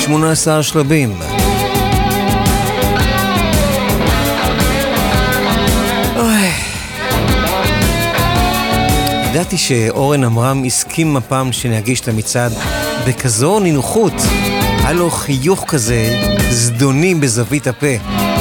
18 0.00 0.62
שלבים. 0.62 1.18
ידעתי 9.30 9.58
שאורן 9.58 10.24
עמרם 10.24 10.64
הסכים 10.64 11.16
הפעם 11.16 11.52
שנגיש 11.52 12.00
את 12.00 12.08
המצעד 12.08 12.52
בכזו 13.06 13.60
נינוחות. 13.60 14.12
היה 14.84 14.92
לו 14.92 15.10
חיוך 15.10 15.64
כזה 15.68 16.18
זדוני 16.50 17.14
בזווית 17.14 17.66
הפה. 17.66 18.33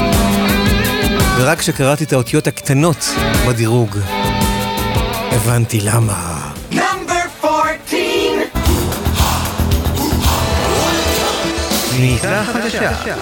ורק 1.38 1.60
כשקראתי 1.60 2.04
את 2.04 2.14
האותיות 2.14 2.48
הקטנות 2.48 3.06
בדירוג, 3.48 3.98
הבנתי 5.32 5.80
למה. 5.82 6.50
Number 6.72 7.46
14. 7.46 8.00
נהייתה 12.00 12.44
חדשה. 12.54 13.16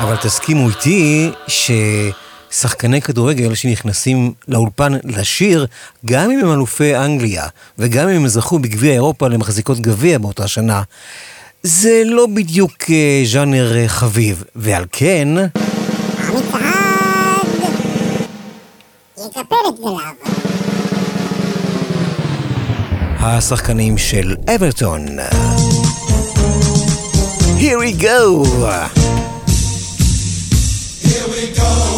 אבל 0.00 0.16
תסכימו 0.16 0.68
איתי 0.68 1.30
ששחקני 2.50 3.02
כדורגל 3.02 3.54
שנכנסים 3.54 4.32
לאולפן 4.48 4.92
לשיר, 5.04 5.66
גם 6.06 6.30
אם 6.30 6.38
הם 6.38 6.52
אלופי 6.52 6.96
אנגליה, 6.96 7.44
וגם 7.78 8.08
אם 8.08 8.16
הם 8.16 8.28
זכו 8.28 8.58
בגביע 8.58 8.92
אירופה 8.92 9.28
למחזיקות 9.28 9.80
גביע 9.80 10.18
באותה 10.18 10.48
שנה, 10.48 10.82
זה 11.62 12.02
לא 12.06 12.26
בדיוק 12.26 12.72
אה, 12.90 13.22
ז'אנר 13.24 13.76
אה, 13.76 13.88
חביב, 13.88 14.44
ועל 14.56 14.84
כן... 14.92 15.28
המצעד 16.30 17.46
יקפל 19.18 19.56
את 19.68 19.80
גליו. 19.80 20.14
השחקנים 23.20 23.98
של 23.98 24.36
אברטון. 24.54 25.06
Here 27.58 27.78
we 27.78 27.92
go! 28.02 28.44
Here 31.02 31.26
we 31.34 31.42
go! 31.58 31.89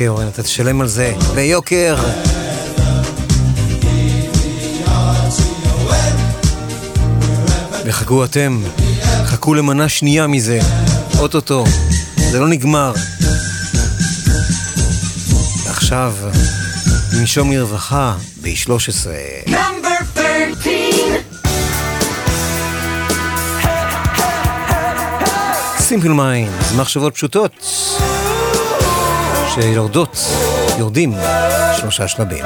אוקיי, 0.00 0.08
אורן, 0.08 0.28
אתה 0.28 0.42
תשלם 0.42 0.80
על 0.80 0.86
זה 0.88 1.14
ביוקר. 1.34 1.96
וחכו 7.84 8.24
אתם, 8.24 8.62
חכו 9.24 9.54
למנה 9.54 9.88
שנייה 9.88 10.26
מזה, 10.26 10.60
אוטוטו, 11.18 11.64
זה 12.30 12.40
לא 12.40 12.48
נגמר. 12.48 12.92
עכשיו, 15.66 16.14
ננשום 17.18 17.52
לרווחה 17.52 18.16
ב-13. 18.42 19.06
Simple 25.78 26.08
Minds, 26.08 26.52
מחשבות 26.76 27.14
פשוטות. 27.14 27.52
שיורדות, 29.54 30.16
יורדים 30.78 31.12
שלושה 31.76 32.08
שלבים. 32.08 32.44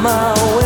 my 0.00 0.32
way. 0.56 0.61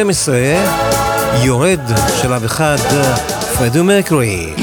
12, 0.00 0.36
יורד 1.44 1.80
שלב 2.22 2.44
אחד, 2.44 2.76
פרדו 3.58 3.84
מרקורי. 3.84 4.54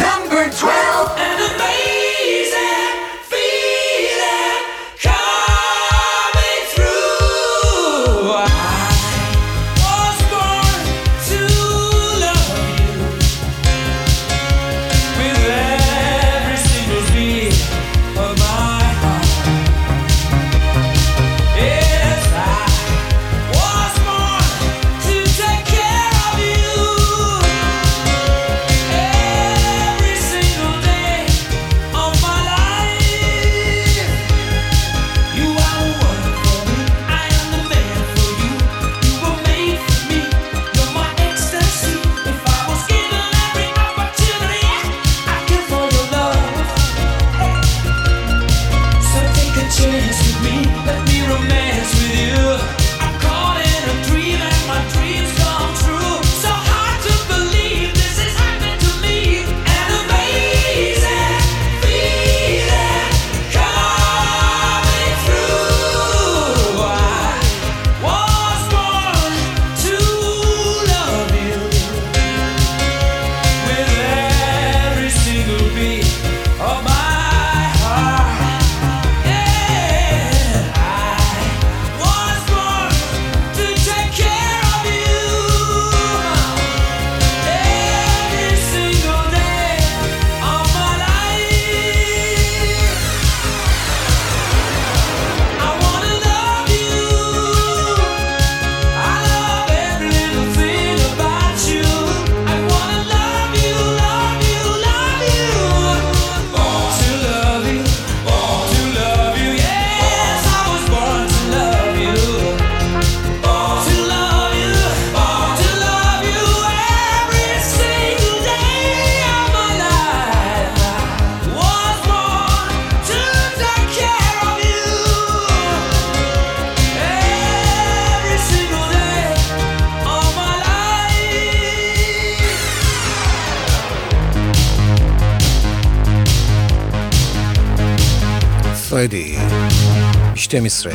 12. 140.57 140.91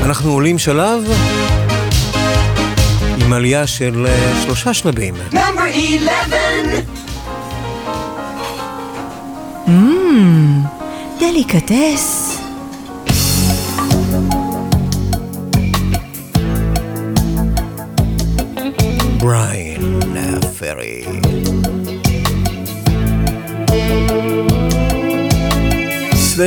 אנחנו 0.00 0.32
עולים 0.32 0.58
שלב 0.58 1.02
עם 3.20 3.32
עלייה 3.32 3.66
של 3.66 4.06
אה, 4.06 4.42
שלושה 4.42 4.74
שלבים. 4.74 5.14
נאמבר 5.32 5.62
11! 5.62 6.38
אממ, 9.68 10.62
דליקטס. 11.20 12.29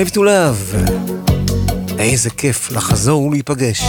Live 0.03 0.11
to 0.11 0.19
Love. 0.19 0.91
איזה 1.99 2.30
כיף 2.30 2.71
לחזור 2.71 3.23
ולהיפגש. 3.23 3.84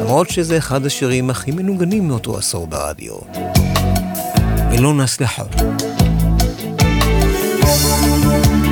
למרות 0.00 0.30
שזה 0.30 0.58
אחד 0.58 0.86
השירים 0.86 1.30
הכי 1.30 1.50
מנוגנים 1.50 2.08
מאותו 2.08 2.38
עשור 2.38 2.66
ברדיו. 2.66 3.14
ולא 4.72 4.94
נסלחה. 4.94 5.42
thank 7.60 8.67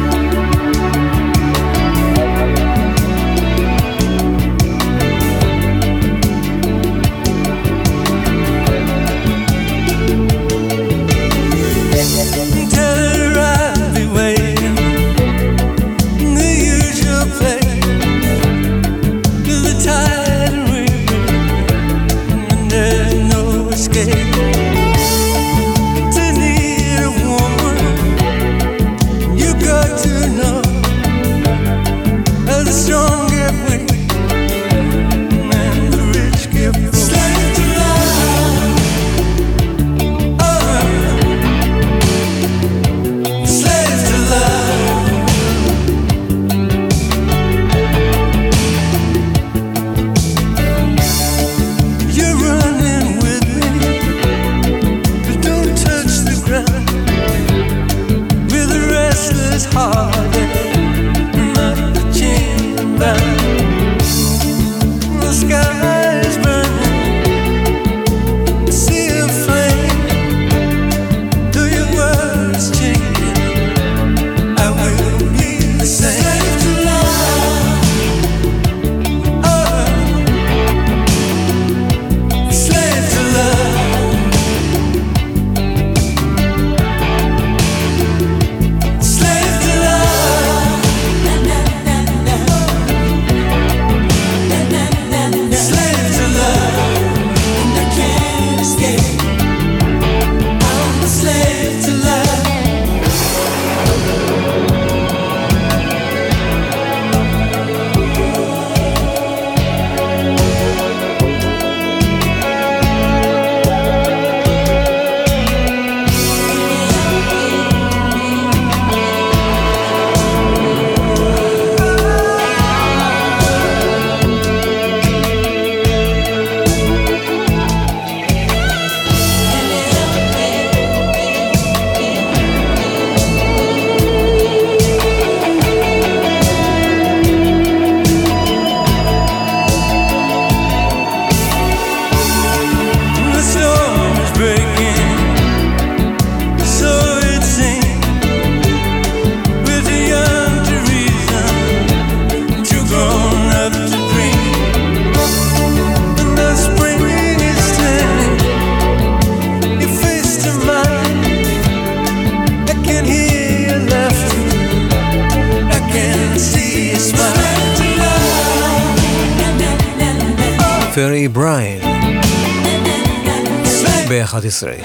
ישראל. 174.47 174.81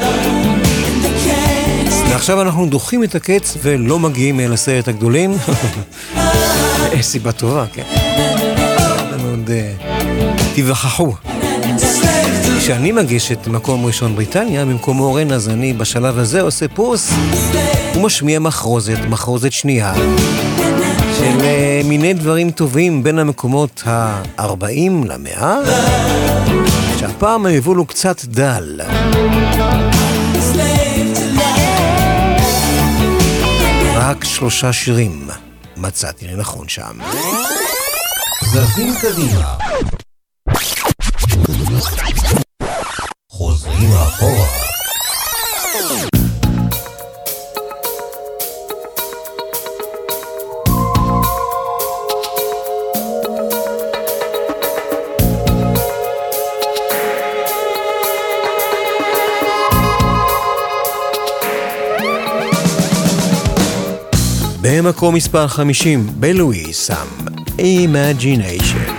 ועכשיו 2.09 2.41
אנחנו 2.41 2.65
דוחים 2.65 3.03
את 3.03 3.15
הקץ 3.15 3.57
ולא 3.61 3.99
מגיעים 3.99 4.39
אל 4.39 4.53
הסרט 4.53 4.88
הגדולים. 4.88 5.38
סיבה 7.01 7.31
טובה, 7.31 7.65
כן. 7.73 7.83
מאוד 9.23 9.49
אה, 9.49 9.73
תיווכחו. 10.55 11.13
כשאני 12.59 12.91
מגיש 12.91 13.31
את 13.31 13.47
מקום 13.47 13.85
ראשון 13.85 14.15
בריטניה, 14.15 14.65
במקום 14.65 14.99
אורן, 14.99 15.31
אז 15.31 15.49
אני 15.49 15.73
בשלב 15.73 16.17
הזה 16.17 16.41
עושה 16.41 16.67
פוס 16.67 17.11
ומשמיע 17.95 18.39
מחרוזת, 18.39 18.99
מחרוזת 19.09 19.51
שנייה. 19.51 19.93
של 21.17 21.41
אה, 21.43 21.81
מיני 21.83 22.13
דברים 22.13 22.51
טובים 22.51 23.03
בין 23.03 23.19
המקומות 23.19 23.83
ה-40 23.85 25.07
ל-100. 25.07 25.43
הפעם 27.22 27.45
היבול 27.45 27.77
הוא 27.77 27.88
קצת 27.88 28.26
דל. 28.26 28.81
רק 33.95 34.23
שלושה 34.23 34.73
שירים 34.73 35.27
מצאתי 35.77 36.27
לנכון 36.27 36.69
שם. 36.69 36.98
זזים 38.53 38.93
קדימה 39.02 39.60
במקום 64.83 65.15
מספר 65.15 65.47
50, 65.47 66.07
בלואיסם, 66.19 67.07
Imagination. 67.57 68.89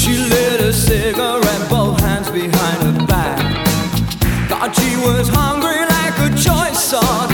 She 0.00 0.14
lit 0.32 0.60
a 0.60 0.72
cigarette, 0.72 1.64
both 1.68 2.00
hands 2.00 2.30
behind 2.30 2.78
her 2.86 3.06
back. 3.06 3.38
Thought 4.48 4.72
she 4.80 4.92
was 5.06 5.28
hungry 5.40 5.80
like 5.96 6.16
a 6.28 6.30
choice 6.48 6.86
of 6.94 7.31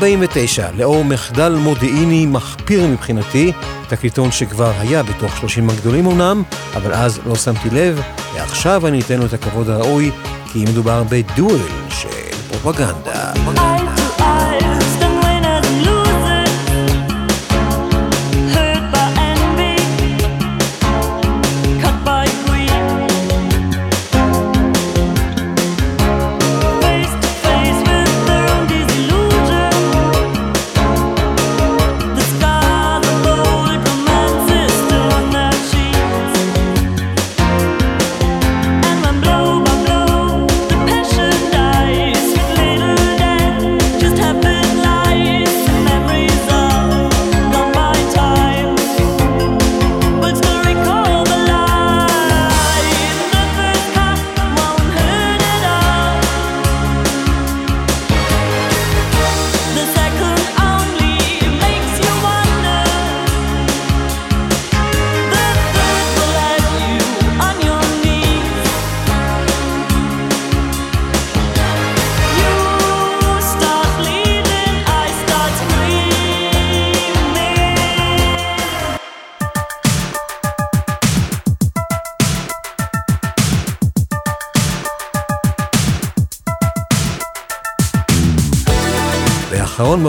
ב-49, 0.00 0.76
לאור 0.76 1.04
מחדל 1.04 1.52
מודיעיני 1.52 2.26
מחפיר 2.26 2.86
מבחינתי, 2.86 3.52
תקליטון 3.88 4.32
שכבר 4.32 4.72
היה 4.78 5.02
בתוך 5.02 5.36
30 5.36 5.70
הגדולים 5.70 6.06
אמנם, 6.06 6.42
אבל 6.76 6.92
אז 6.92 7.20
לא 7.26 7.36
שמתי 7.36 7.70
לב, 7.70 8.00
ועכשיו 8.34 8.86
אני 8.86 9.00
אתן 9.00 9.18
לו 9.18 9.26
את 9.26 9.32
הכבוד 9.32 9.68
הראוי, 9.68 10.10
כי 10.52 10.64
מדובר 10.64 11.02
בדואל 11.02 11.68
של 11.90 12.08
פרופגנדה. 12.50 13.07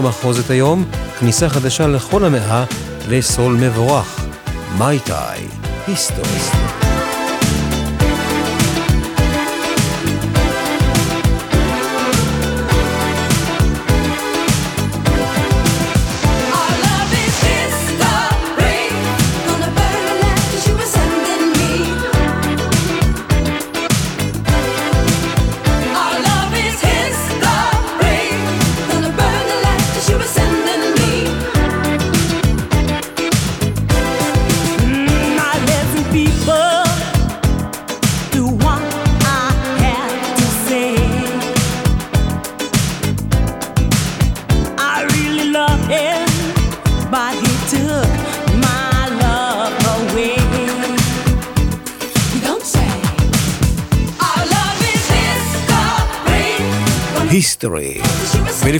במחרוזת 0.01 0.49
היום, 0.49 0.85
כניסה 1.19 1.49
חדשה 1.49 1.87
לכל 1.87 2.25
המאה 2.25 2.63
לסול 3.09 3.53
מבורך, 3.53 4.25
מייטאי, 4.77 5.47
היסטורי. 5.87 6.78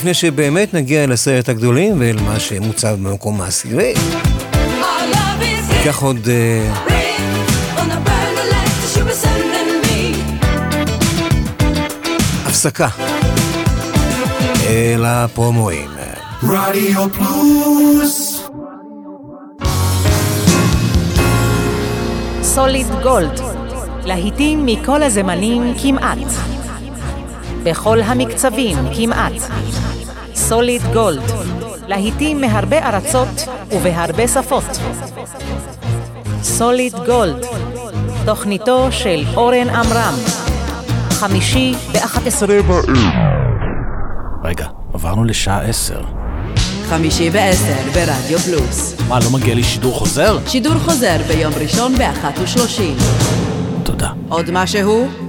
ולפני 0.10 0.30
שבאמת 0.30 0.74
נגיע 0.74 1.04
אל 1.04 1.12
הסרט 1.12 1.50
הגדולים 1.50 1.96
ואל 2.00 2.18
מה 2.26 2.40
שמוצב 2.40 2.98
במקום 3.02 3.42
העשירי, 3.42 3.94
ניקח 5.78 6.02
עוד 6.02 6.30
אה. 6.30 6.74
הפסקה. 12.46 12.88
אל 14.68 15.04
הפרומואים. 15.06 15.90
רדיו 16.44 17.08
פלוס 17.10 18.42
סוליד 22.44 22.88
גולד, 23.04 23.42
להיטים 24.06 24.66
מכל 24.66 25.04
הזמנים 25.04 25.74
כמעט. 25.82 26.18
בכל 27.64 28.02
המקצבים 28.02 28.78
כמעט. 28.96 29.34
סוליד 30.50 30.82
גולד, 30.94 31.22
להיטים 31.88 32.42
מהרבה 32.42 32.90
ארצות 32.90 33.48
ובהרבה 33.72 34.28
שפות. 34.28 34.80
סוליד 36.44 36.94
גולד, 37.06 37.46
תוכניתו 38.26 38.92
של 38.92 39.24
אורן 39.36 39.70
עמרם. 39.70 40.14
חמישי 41.10 41.74
ב-11 41.94 42.46
בערב. 42.48 42.86
רגע, 44.44 44.68
עברנו 44.94 45.24
לשעה 45.24 45.62
עשר. 45.62 46.02
חמישי 46.90 47.30
בעשר 47.30 47.90
ברדיו 47.94 48.40
פלוס. 48.40 48.96
מה, 49.08 49.20
לא 49.20 49.40
מגיע 49.40 49.56
לי 49.56 49.64
שידור 49.64 49.94
חוזר? 49.94 50.38
שידור 50.48 50.74
חוזר 50.74 51.18
ביום 51.28 51.54
ראשון 51.62 51.96
באחת 51.98 52.40
ושלושים. 52.44 52.98
תודה. 53.84 54.10
עוד 54.30 54.52
משהו? 54.52 55.29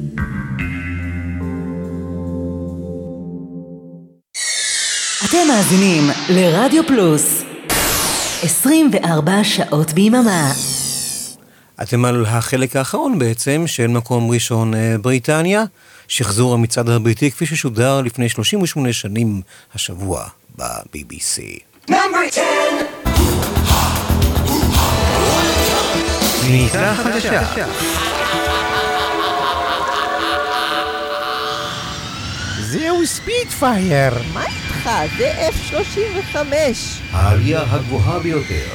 אתם 5.41 5.49
מאזינים 5.49 6.09
לרדיו 6.29 6.87
פלוס 6.87 7.43
24 8.43 9.43
שעות 9.43 9.93
ביממה. 9.93 10.51
אתם 11.81 12.05
על 12.05 12.25
החלק 12.25 12.75
האחרון 12.75 13.19
בעצם 13.19 13.63
של 13.67 13.87
מקום 13.87 14.31
ראשון 14.31 14.73
אה, 14.73 14.95
בריטניה, 15.01 15.63
שחזור 16.07 16.53
המצעד 16.53 16.89
הבריטי 16.89 17.31
כפי 17.31 17.45
ששודר 17.45 18.01
לפני 18.01 18.29
38 18.29 18.93
שנים 18.93 19.41
השבוע 19.75 20.25
ב-BBC. 20.57 21.41
חדשה. 26.95 27.41
זהו 32.59 33.05
ספיטפייר. 33.05 34.13
מה 34.33 34.45
איתך? 34.81 35.17
זה 35.17 35.49
F-35. 35.49 36.37
העלייה 37.11 37.63
הגבוהה 37.69 38.19
ביותר. 38.19 38.69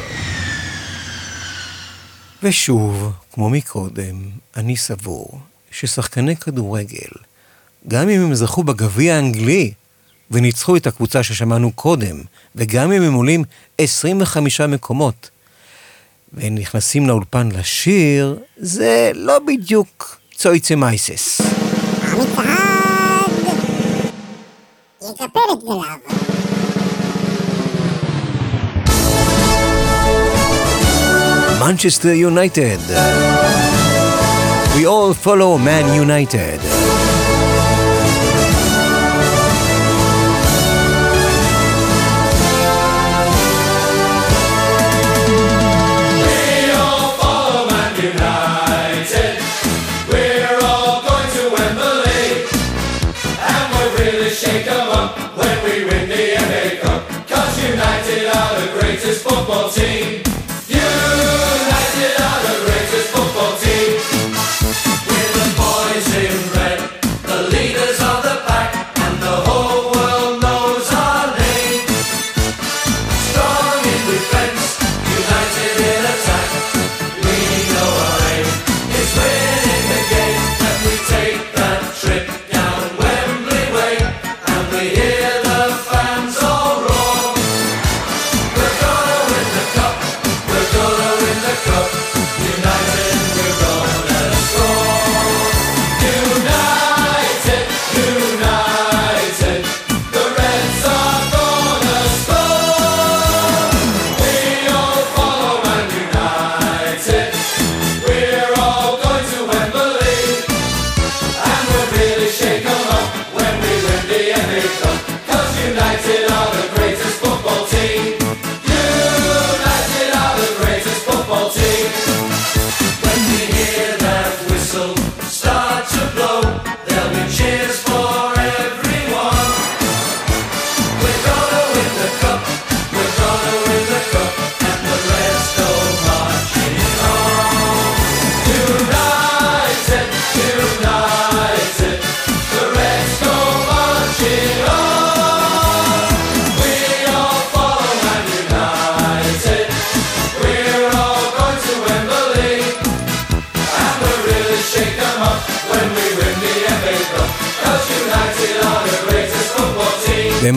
ושוב, 2.42 3.12
כמו 3.32 3.50
מקודם, 3.50 4.22
אני 4.56 4.76
סבור 4.76 5.40
ששחקני 5.70 6.36
כדורגל, 6.36 7.10
גם 7.88 8.08
אם 8.08 8.20
הם 8.20 8.34
זכו 8.34 8.62
בגביע 8.62 9.14
האנגלי 9.14 9.72
וניצחו 10.30 10.76
את 10.76 10.86
הקבוצה 10.86 11.22
ששמענו 11.22 11.72
קודם, 11.72 12.20
וגם 12.56 12.92
אם 12.92 13.02
הם 13.02 13.12
עולים 13.12 13.44
25 13.78 14.60
מקומות, 14.60 15.30
והם 16.32 16.54
נכנסים 16.54 17.08
לאולפן 17.08 17.48
לשיר, 17.52 18.38
זה 18.56 19.10
לא 19.14 19.38
בדיוק 19.46 20.20
צויצה 20.34 20.76
מייסס. 20.76 21.40
Manchester 31.60 32.14
United. 32.14 32.80
We 34.76 34.86
all 34.86 35.14
follow 35.14 35.58
Man 35.58 35.94
United. 35.94 36.75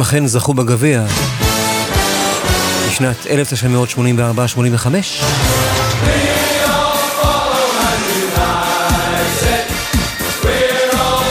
אכן 0.10 0.28
זכו 0.28 0.54
בגביע 0.54 1.06
בשנת 2.88 3.26
1984-85. 3.26 3.30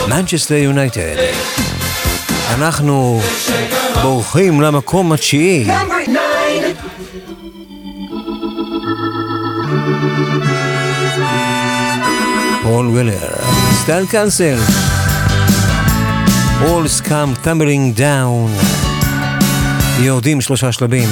מנצ'סטר 0.07 0.55
יונייטד. 0.55 1.15
אנחנו 2.53 3.21
בורחים 4.01 4.61
למקום 4.61 5.13
התשיעי. 5.13 5.67
פול 12.63 12.87
וילר, 12.87 13.33
סטייל 13.81 14.05
קאנסל. 14.05 14.57
Walls 16.61 16.99
come 17.01 17.35
tumbling 17.45 17.97
down. 17.97 18.49
יורדים 19.99 20.41
שלושה 20.41 20.71
שלבים. 20.71 21.09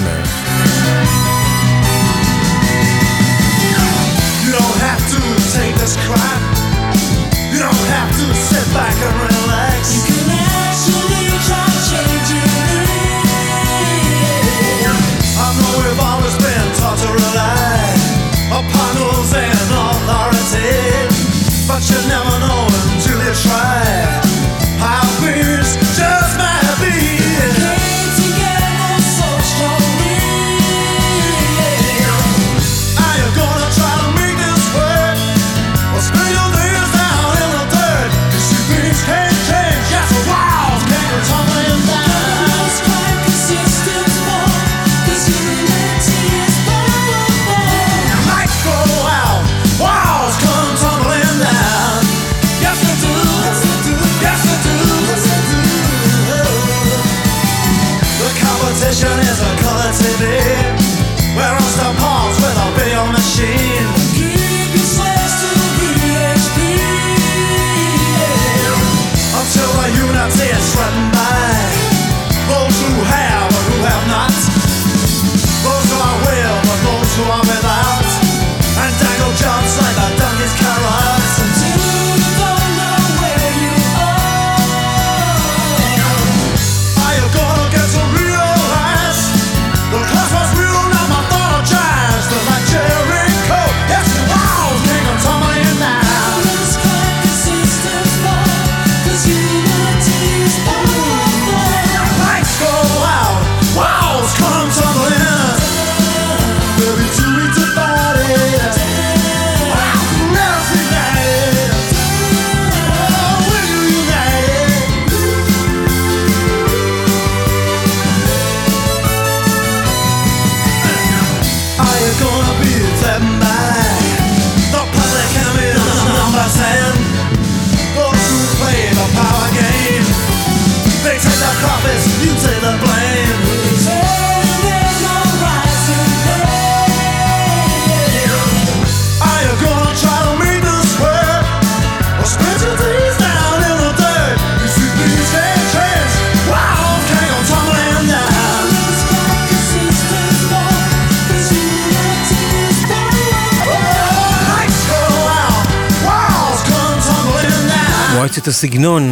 הסגנון 158.58 159.12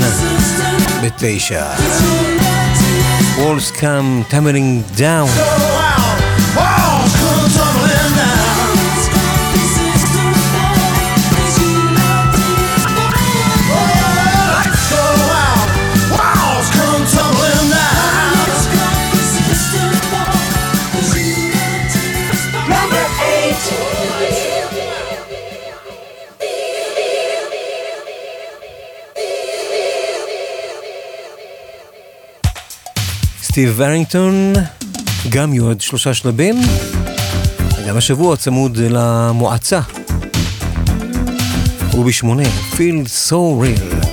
בתשע. 1.03 1.65
וולס 3.37 3.71
קאם 3.71 4.23
טמרינג 4.23 4.83
דאון. 4.95 5.84
סטיב 33.55 33.73
ורינגטון, 33.75 34.53
גם 35.29 35.53
יהיו 35.53 35.65
עוד 35.65 35.81
שלושה 35.81 36.13
שלבים, 36.13 36.55
וגם 37.77 37.97
השבוע 37.97 38.37
צמוד 38.37 38.77
למועצה. 38.77 39.79
הוא 41.91 42.05
בשמונה, 42.05 42.49
פילד 42.75 43.07
סו 43.07 43.59
ריל. 43.59 44.04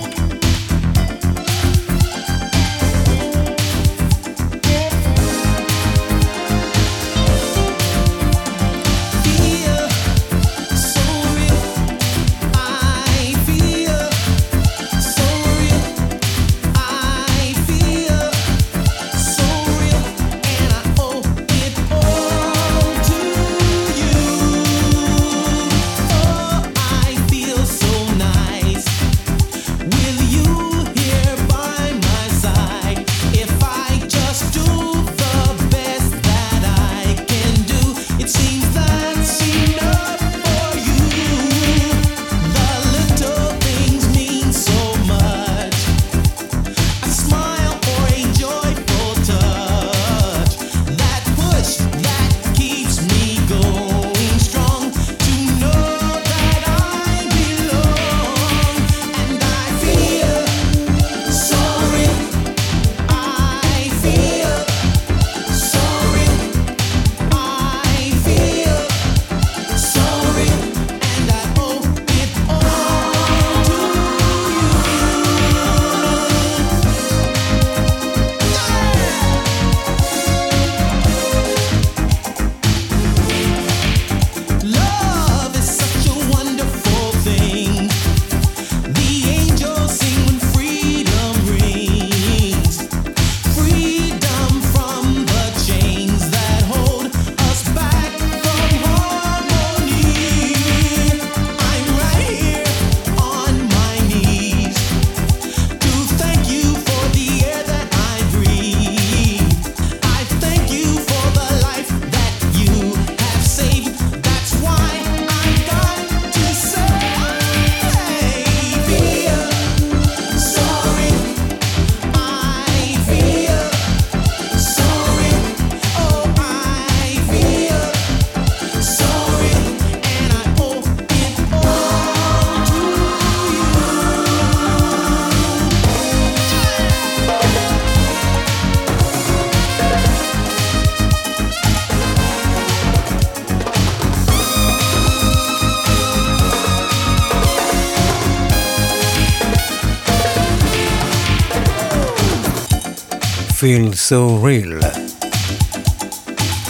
Feel 153.62 153.94
So 153.94 154.44
Real. 154.44 154.98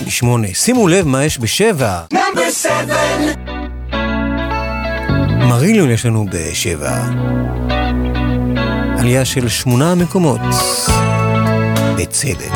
שמונה. 0.08 0.48
שימו 0.54 0.88
לב 0.88 1.06
מה 1.06 1.24
יש 1.24 1.38
בשבע. 1.38 2.00
נאמבר 2.12 2.50
סבן! 2.50 3.32
מריליון 5.48 5.90
יש 5.90 6.06
לנו 6.06 6.26
בשבע. 6.30 7.04
עלייה 8.98 9.24
של 9.24 9.48
שמונה 9.48 9.94
מקומות. 9.94 10.40
בצדק. 11.96 12.52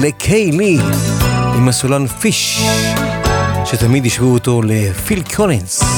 לקיילי 0.00 0.78
עם 1.54 1.68
הסולן 1.68 2.06
פיש, 2.06 2.62
שתמיד 3.64 4.06
ישבו 4.06 4.32
אותו 4.32 4.62
לפיל 4.64 5.22
קולינס. 5.36 5.97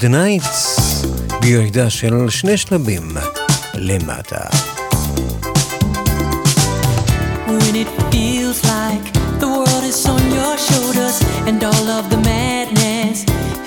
the 0.00 0.08
Nights 0.08 0.80
בירידה 1.40 1.90
של 1.90 2.30
שני 2.30 2.56
שלבים 2.56 3.16
למטה. 3.74 4.36
When 7.46 7.74
it 7.74 7.90
feels 8.10 8.64
like 8.64 9.04
the 9.40 9.48
world 9.56 9.84
is 9.90 10.06
on 10.06 10.22
your 10.38 10.56
shoulders 10.68 11.16
and 11.48 11.62
all 11.70 11.86
of 11.98 12.04
the 12.12 12.20
madness 12.32 13.18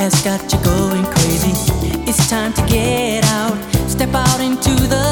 has 0.01 0.15
got 0.27 0.41
you 0.51 0.59
going 0.73 1.05
crazy. 1.15 1.53
It's 2.09 2.23
time 2.35 2.53
to 2.59 2.63
get 2.75 3.23
out, 3.39 3.57
step 3.95 4.13
out 4.25 4.39
into 4.49 4.73
the 4.93 5.05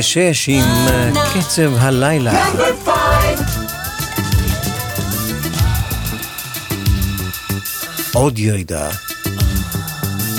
ושש 0.00 0.48
עם 0.48 0.62
אה, 0.88 1.10
קצב 1.34 1.70
הלילה. 1.78 2.46
עוד 8.12 8.38
ירידה 8.38 8.90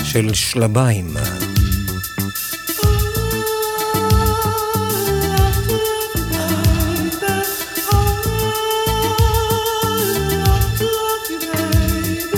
של 0.04 0.34
שלביים. 0.34 1.16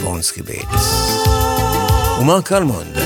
פונסקי 0.02 0.42
בייטס 0.42 1.24
ומר 2.20 2.40
קלמונד. 2.40 2.98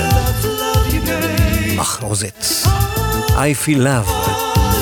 מחרוזת. 1.75 2.45
I 3.37 3.53
Feel 3.53 3.79
Love 3.79 4.09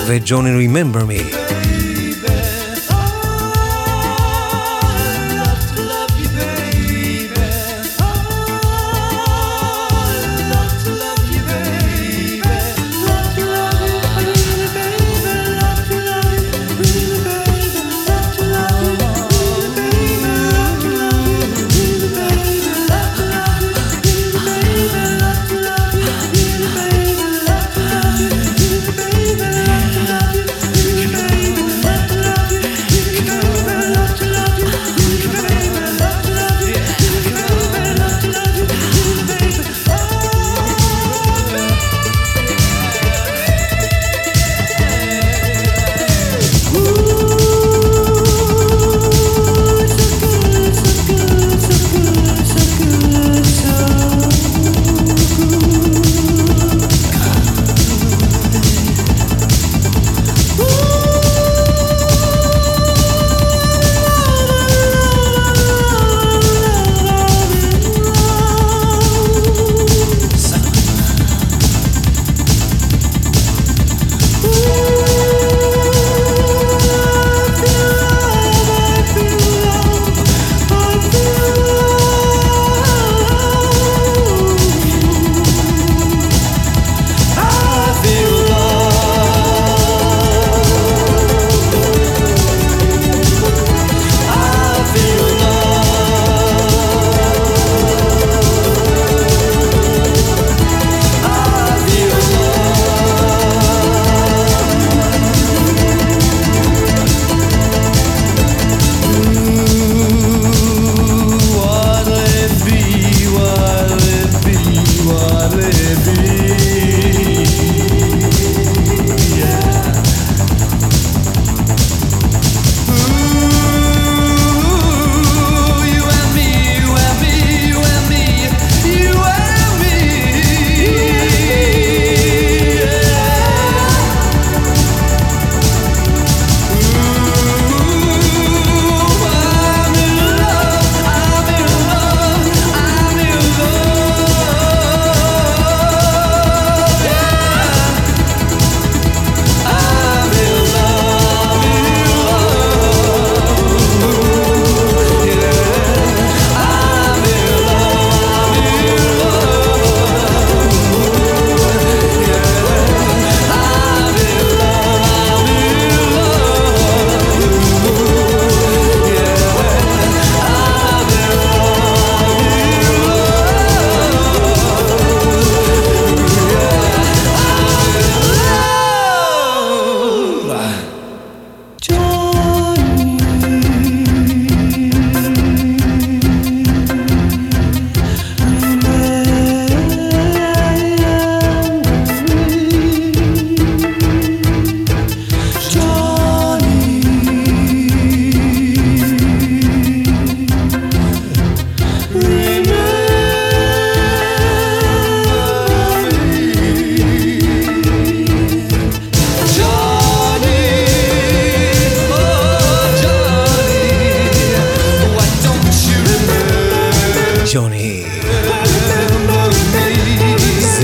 וג'וני 0.07 0.67
Remember 0.67 1.05
Me. 1.05 1.46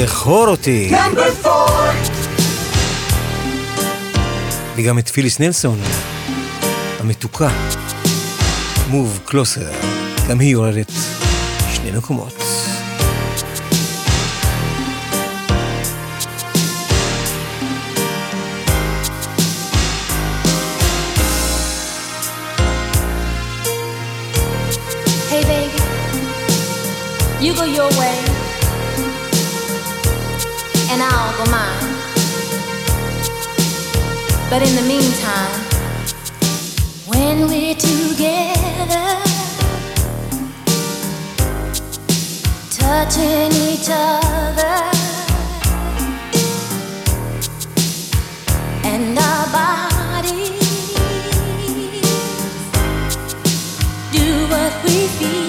זכור 0.08 0.48
אותי. 0.48 0.92
וגם 4.76 5.00
את 5.00 5.08
פיליס 5.08 5.40
נלסון, 5.40 5.80
המתוקה. 7.00 7.50
Move 8.92 9.30
Closer, 9.30 9.86
גם 10.30 10.40
היא 10.40 10.52
יורדת 10.52 10.92
שני 11.74 11.92
מקומות. 11.92 12.34
You 27.46 27.54
go 27.54 27.66
your 27.66 27.92
way, 28.00 28.33
and 30.94 31.02
I'll 31.02 31.34
go 31.38 31.46
mine. 31.52 31.92
But 34.50 34.62
in 34.62 34.74
the 34.80 34.86
meantime, 34.94 35.60
when 37.12 37.48
we're 37.48 37.74
together, 37.74 39.10
touching 42.70 43.52
each 43.70 43.90
other, 43.90 44.78
and 48.92 49.18
our 49.18 49.46
bodies 49.58 50.94
do 54.12 54.28
what 54.54 54.74
we 54.84 55.08
feel 55.18 55.43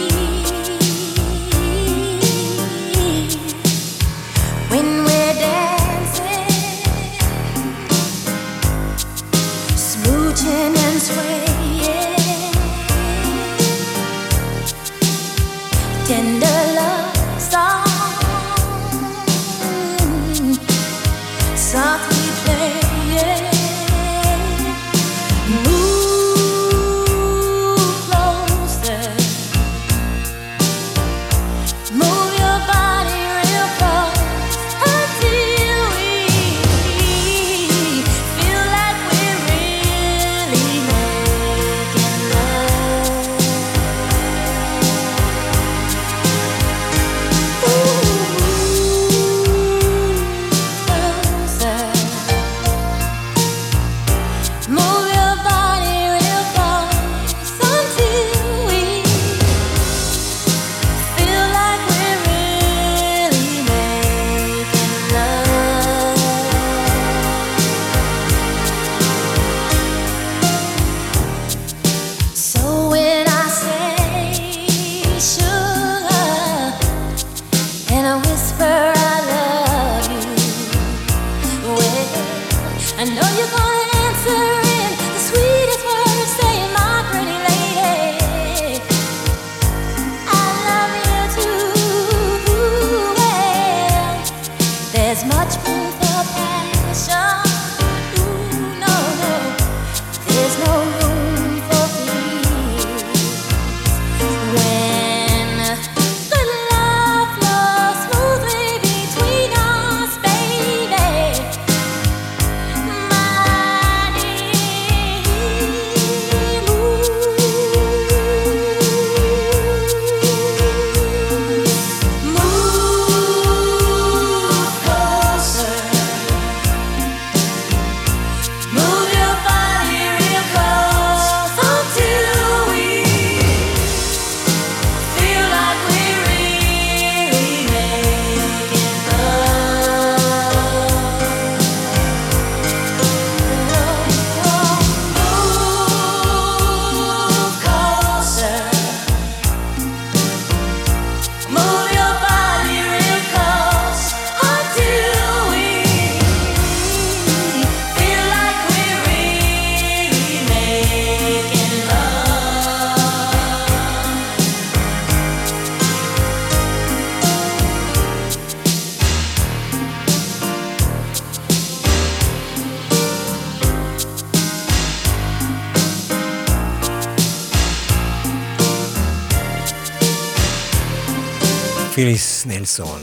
פיליס 181.94 182.46
נלסון. 182.46 183.00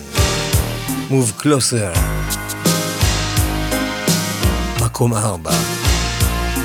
Move 1.09 1.41
Closer. 1.41 1.99
מקום 4.81 5.13
ארבע. 5.13 5.51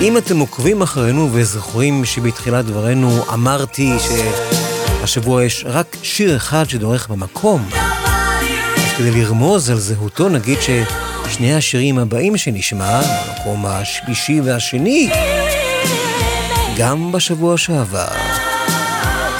אם 0.00 0.16
אתם 0.16 0.38
עוקבים 0.38 0.82
אחרינו 0.82 1.28
וזוכרים 1.32 2.04
שבתחילת 2.04 2.64
דברינו 2.64 3.24
אמרתי 3.32 3.92
שהשבוע 3.98 5.44
יש 5.44 5.64
רק 5.68 5.96
שיר 6.02 6.36
אחד 6.36 6.68
שדורך 6.68 7.08
במקום, 7.08 7.68
אז 8.76 8.92
כדי 8.98 9.10
לרמוז 9.10 9.70
על 9.70 9.78
זהותו 9.78 10.28
נגיד 10.28 10.58
ששני 10.60 11.54
השירים 11.54 11.98
הבאים 11.98 12.36
שנשמע, 12.36 13.00
במקום 13.00 13.66
השלישי 13.66 14.40
והשני, 14.40 15.10
גם 16.76 17.12
בשבוע 17.12 17.58
שעבר, 17.58 18.08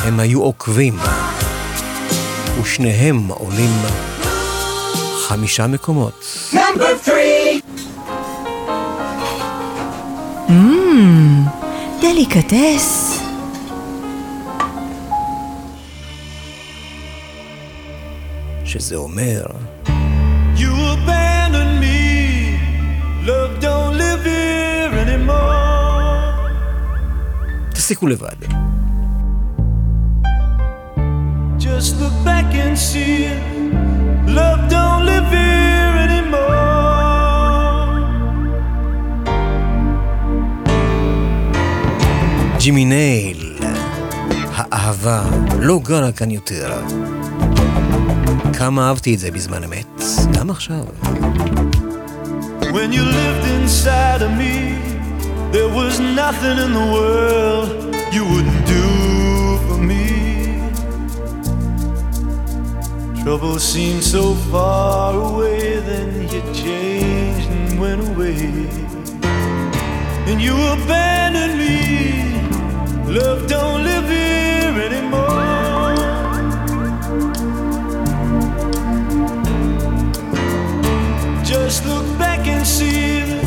הם 0.04 0.20
היו 0.20 0.42
עוקבים. 0.42 0.98
ושניהם 2.62 3.28
עולים 3.28 3.70
חמישה 5.28 5.66
מקומות. 5.66 6.24
Number 6.52 7.08
three. 7.08 7.60
Mmm, 10.48 11.50
דליקטס. 12.00 13.20
שזה 18.64 18.96
אומר, 18.96 19.46
You 20.56 20.72
abandoned 20.96 21.80
me. 21.82 22.58
Love 23.26 23.60
don't 23.64 23.94
live 23.98 24.24
here 24.24 24.94
anymore. 25.06 26.50
תסיקו 27.74 28.06
לבד. 28.06 28.65
just 31.76 32.00
look 32.00 32.16
back 32.24 32.48
and 32.54 32.74
see 32.88 33.14
it. 33.32 33.42
Love 34.38 34.60
don't 34.74 35.04
live 35.10 35.28
here 35.38 35.94
anymore. 36.06 36.56
Jimmy 42.58 42.84
Nail, 42.94 43.40
האהבה 44.54 45.22
לא 45.58 45.80
גרה 45.84 46.12
כאן 46.12 46.30
יותר. 46.30 46.80
כמה 48.58 48.88
אהבתי 48.88 49.14
את 49.14 49.18
זה 49.18 49.30
בזמן 49.30 49.64
אמת, 49.64 50.02
גם 50.32 50.50
עכשיו. 50.50 50.84
When 52.60 52.92
you 52.92 53.04
lived 53.20 53.44
inside 53.58 54.22
of 54.22 54.32
me, 54.42 54.56
there 55.52 55.70
was 55.80 55.94
nothing 56.22 56.56
in 56.64 56.70
the 56.78 56.86
world 56.96 57.68
you 58.14 58.24
wouldn't 58.32 58.64
do. 58.66 59.05
Trouble 63.26 63.58
seemed 63.58 64.04
so 64.04 64.34
far 64.52 65.12
away, 65.12 65.80
then 65.80 66.28
you 66.28 66.40
changed 66.54 67.48
and 67.50 67.80
went 67.80 68.00
away. 68.00 68.36
And 70.30 70.40
you 70.40 70.54
abandoned 70.54 71.58
me. 71.58 72.38
Love 73.12 73.48
don't 73.48 73.82
live 73.82 74.08
here 74.08 74.80
anymore. 74.88 75.96
Just 81.44 81.84
look 81.84 82.06
back 82.20 82.46
and 82.46 82.64
see 82.64 83.45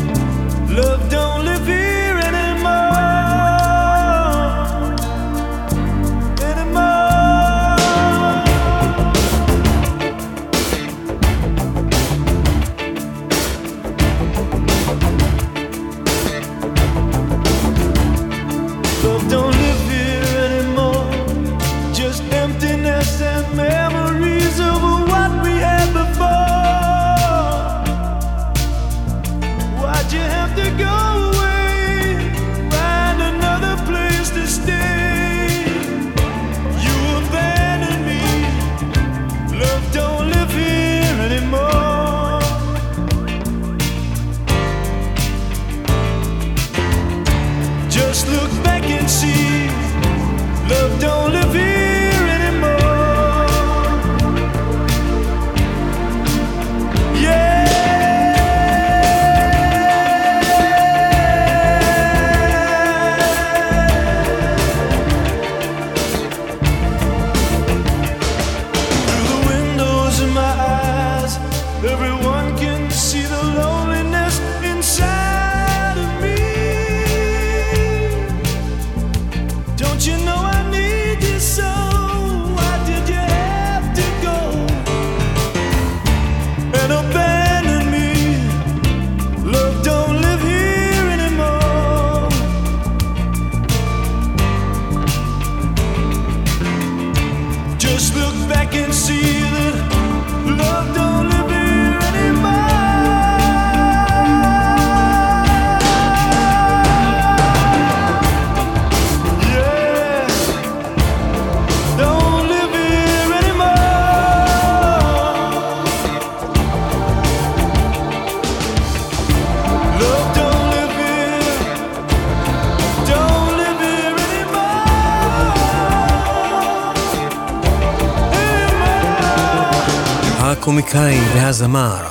הקומיקאי 130.90 131.20
והזמר, 131.34 132.04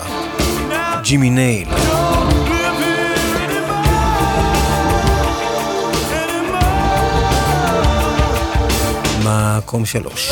ג'ימי 1.04 1.30
נייל. 1.30 1.68
מקום 9.26 9.86
שלוש. 9.86 10.32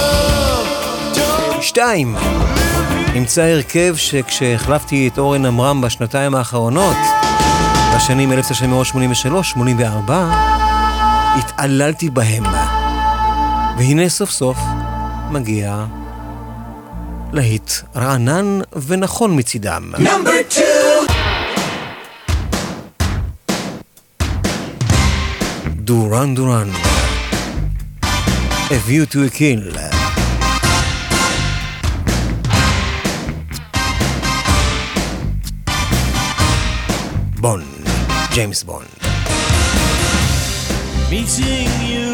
שתיים. 1.61 2.15
נמצא 3.13 3.41
הרכב 3.41 3.95
שכשהחלפתי 3.97 5.07
את 5.07 5.17
אורן 5.17 5.45
עמרם 5.45 5.81
בשנתיים 5.81 6.35
האחרונות, 6.35 6.97
בשנים 7.95 8.31
1983-84, 8.31 10.11
התעללתי 11.35 12.09
בהם. 12.09 12.43
והנה 13.77 14.09
סוף 14.09 14.29
סוף 14.31 14.57
מגיע 15.31 15.85
להיט 17.33 17.71
רענן 17.96 18.60
ונכון 18.86 19.38
מצידם. 19.38 19.94
Number 19.94 20.54
two. 20.54 21.12
דורן 25.66 26.34
דורן. 26.34 26.70
A 28.70 28.74
view 28.88 29.04
to 29.12 29.16
a 29.16 29.30
kill. 29.38 29.78
בון, 37.40 37.62
ג'יימס 38.32 38.62
בונד. 38.62 38.86
Meeting 41.10 41.70
you 41.92 42.08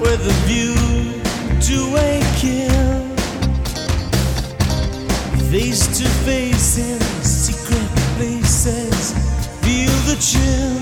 with 0.00 0.22
a 0.34 0.36
view 0.48 0.74
to 1.68 1.76
a 1.96 2.22
kill. 2.40 2.87
Face 5.49 5.87
to 5.97 6.07
face 6.25 6.77
in 6.77 7.01
secret 7.23 7.89
places, 8.17 9.13
feel 9.63 9.89
the 10.05 10.15
chill. 10.21 10.78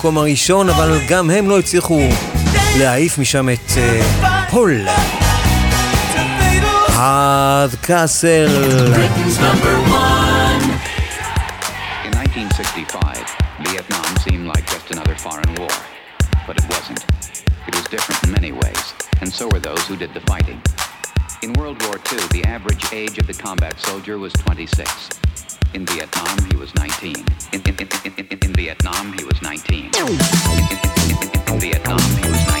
המקום 0.00 0.18
הראשון, 0.18 0.68
אבל 0.68 0.98
גם 1.08 1.30
הם 1.30 1.48
לא 1.48 1.58
הצליחו 1.58 2.00
להעיף 2.78 3.18
משם 3.18 3.48
את 3.48 3.70
אה, 3.76 4.50
פול. 4.50 4.86
הארד 6.88 7.74
קאסל. 7.74 8.48
In 12.04 12.14
1965, 12.14 13.18
Vietnam 13.58 14.16
seemed 14.24 14.46
like 14.46 14.64
just 14.66 14.90
another 14.90 15.16
foreign 15.24 15.54
war. 15.60 15.76
But 16.46 16.56
it 16.56 16.66
wasn't. 16.74 17.00
It 17.68 17.74
was 17.76 17.84
different 17.94 18.18
in 18.24 18.30
many 18.38 18.52
ways, 18.52 18.84
and 19.20 19.28
so 19.38 19.44
were 19.52 19.62
those 19.70 19.82
who 19.88 19.96
did 19.96 20.10
the 20.14 20.22
fighting. 20.32 20.60
In 21.42 21.54
World 21.54 21.82
War 21.84 21.94
II, 21.94 22.18
the 22.32 22.44
average 22.44 22.92
age 22.92 23.16
of 23.16 23.26
the 23.26 23.32
combat 23.32 23.80
soldier 23.80 24.18
was 24.18 24.34
26. 24.34 25.08
In 25.72 25.86
Vietnam, 25.86 26.36
he 26.50 26.56
was 26.56 26.74
19. 26.74 27.16
In, 27.52 27.62
in, 27.62 27.88
in, 28.04 28.12
in, 28.42 28.52
Vietnam, 28.52 29.14
he 29.14 29.24
was 29.24 29.40
19. 29.40 29.86
In, 29.86 29.86
in, 29.86 29.94
in, 29.96 30.08
in, 31.08 31.16
in, 31.22 31.30
in 31.54 31.60
Vietnam, 31.60 31.98
he 31.98 32.28
was 32.28 32.46
19. 32.46 32.60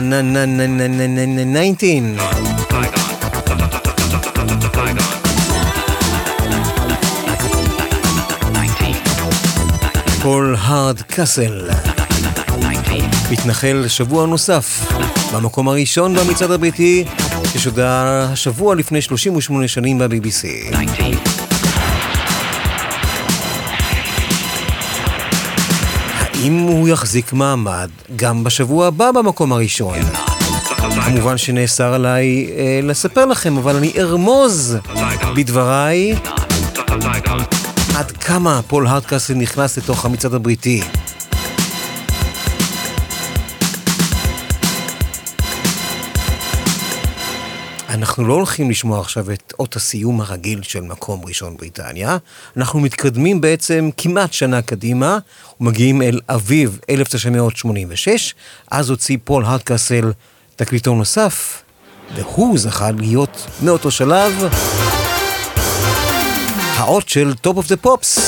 19. 0.00 1.90
פול 10.22 10.56
הארד 10.58 11.02
קאסל. 11.02 11.68
מתנחל 13.30 13.84
שבוע 13.88 14.26
נוסף 14.26 14.92
במקום 15.34 15.68
הראשון 15.68 16.14
במצעד 16.14 16.50
הבריטי 16.50 17.04
ששודר 17.52 18.26
השבוע 18.32 18.74
לפני 18.74 19.00
38 19.02 19.68
שנים 19.68 19.98
ב-BBC. 19.98 20.74
האם 26.44 26.58
הוא 26.58 26.88
יחזיק 26.88 27.32
מעמד 27.32 27.90
גם 28.16 28.44
בשבוע 28.44 28.86
הבא 28.86 29.12
במקום 29.12 29.52
הראשון? 29.52 29.98
כמובן 31.04 31.38
שנאסר 31.38 31.94
עליי 31.94 32.46
אה, 32.56 32.80
לספר 32.82 33.26
לכם, 33.26 33.56
אבל 33.56 33.76
אני 33.76 33.92
ארמוז 33.98 34.76
בדבריי 35.36 36.14
עד 37.96 38.10
כמה 38.10 38.60
פול 38.66 38.86
הארדקאסל 38.86 39.34
נכנס 39.34 39.78
לתוך 39.78 40.04
המצעד 40.04 40.34
הבריטי. 40.34 40.82
אנחנו 48.04 48.26
לא 48.26 48.34
הולכים 48.34 48.70
לשמוע 48.70 49.00
עכשיו 49.00 49.30
את 49.32 49.52
אות 49.58 49.76
הסיום 49.76 50.20
הרגיל 50.20 50.62
של 50.62 50.80
מקום 50.80 51.24
ראשון 51.24 51.56
בריטניה, 51.56 52.16
אנחנו 52.56 52.80
מתקדמים 52.80 53.40
בעצם 53.40 53.90
כמעט 53.96 54.32
שנה 54.32 54.62
קדימה, 54.62 55.18
ומגיעים 55.60 56.02
אל 56.02 56.20
אביב 56.28 56.78
1986, 56.90 58.34
אז 58.70 58.90
הוציא 58.90 59.18
פול 59.24 59.44
הארדקאסל 59.44 60.12
תקליטון 60.56 60.98
נוסף, 60.98 61.62
והוא 62.14 62.58
זכה 62.58 62.90
להיות 62.90 63.46
מאותו 63.62 63.90
שלב 63.90 64.32
האות 66.76 67.08
של 67.08 67.34
Top 67.46 67.50
of 67.50 67.68
the 67.68 67.86
Pops, 67.86 68.20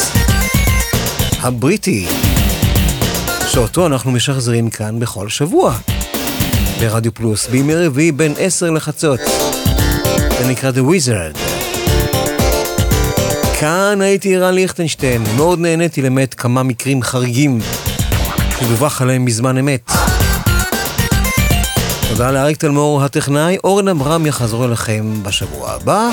הבריטי, 1.40 2.06
שאותו 3.48 3.86
אנחנו 3.86 4.10
משחזרים 4.10 4.70
כאן 4.70 5.00
בכל 5.00 5.28
שבוע. 5.28 5.74
ברדיו 6.80 7.14
פלוס, 7.14 7.48
בימי 7.48 7.74
רביעי 7.74 8.12
בין 8.12 8.34
10 8.38 8.70
לחצות. 8.70 9.20
זה 10.46 10.52
נקרא 10.52 10.70
The 10.70 10.90
Wizard. 10.90 11.38
כאן 13.60 14.00
הייתי 14.00 14.36
רן 14.36 14.54
ליכטנשטיין, 14.54 15.24
מאוד 15.36 15.58
נהניתי 15.58 16.02
למעט 16.02 16.34
כמה 16.38 16.62
מקרים 16.62 17.02
חריגים 17.02 17.58
שדווח 18.60 19.02
עליהם 19.02 19.24
בזמן 19.24 19.58
אמת. 19.58 19.90
תודה 22.08 22.30
לאריק 22.30 22.56
תלמור 22.56 23.04
הטכנאי, 23.04 23.56
אורן 23.64 23.88
עמרם 23.88 24.26
יחזור 24.26 24.64
אליכם 24.64 25.22
בשבוע 25.22 25.70
הבא, 25.70 26.08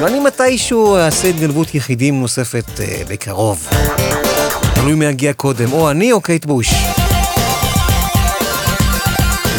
ואני 0.00 0.20
מתישהו 0.20 0.96
אעשה 0.96 1.28
התגנבות 1.28 1.74
יחידים 1.74 2.20
נוספת 2.20 2.80
אה, 2.80 3.02
בקרוב. 3.08 3.68
תלוי 4.74 4.94
מי 4.94 5.04
יגיע 5.04 5.32
קודם, 5.32 5.72
או 5.72 5.90
אני 5.90 6.12
או 6.12 6.20
קייט 6.20 6.46
בוש. 6.46 6.74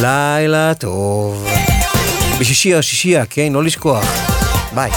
לילה 0.02 0.74
טוב. 0.74 1.57
בשישי 2.40 2.76
השישייה, 2.76 3.26
כן? 3.26 3.50
לא 3.54 3.64
לשכוח. 3.64 4.06
ביי. 4.76 4.92